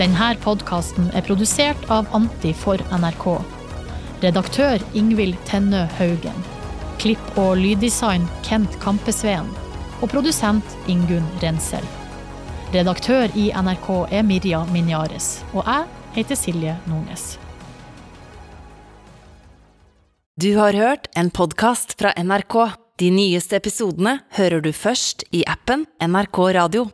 Denne 0.00 0.30
podkasten 0.40 1.10
er 1.12 1.26
produsert 1.26 1.90
av 1.92 2.06
Anti 2.16 2.54
for 2.56 2.80
NRK. 2.94 3.26
Redaktør 4.22 4.80
Ingvild 4.96 5.36
Tennø 5.50 5.84
Haugen. 5.98 6.49
Klipp 7.00 7.38
og 7.40 7.54
lyddesign 7.56 8.26
Kent 8.44 8.74
Kampesveen. 8.82 9.46
Og 10.04 10.10
produsent 10.12 10.74
Ingunn 10.84 11.24
Rensel. 11.40 11.84
Redaktør 12.74 13.32
i 13.40 13.46
NRK 13.56 13.88
er 14.12 14.26
Mirja 14.28 14.60
Minjares. 14.68 15.38
Og 15.54 15.64
jeg 15.64 15.86
heter 16.18 16.36
Silje 16.36 16.74
Nordnes. 16.90 17.38
Du 20.36 20.52
har 20.58 20.76
hørt 20.76 21.08
en 21.16 21.32
podkast 21.32 21.96
fra 21.96 22.12
NRK. 22.20 22.58
De 23.00 23.08
nyeste 23.16 23.56
episodene 23.56 24.18
hører 24.36 24.60
du 24.60 24.68
først 24.76 25.24
i 25.32 25.40
appen 25.48 25.86
NRK 26.04 26.42
Radio. 26.60 26.84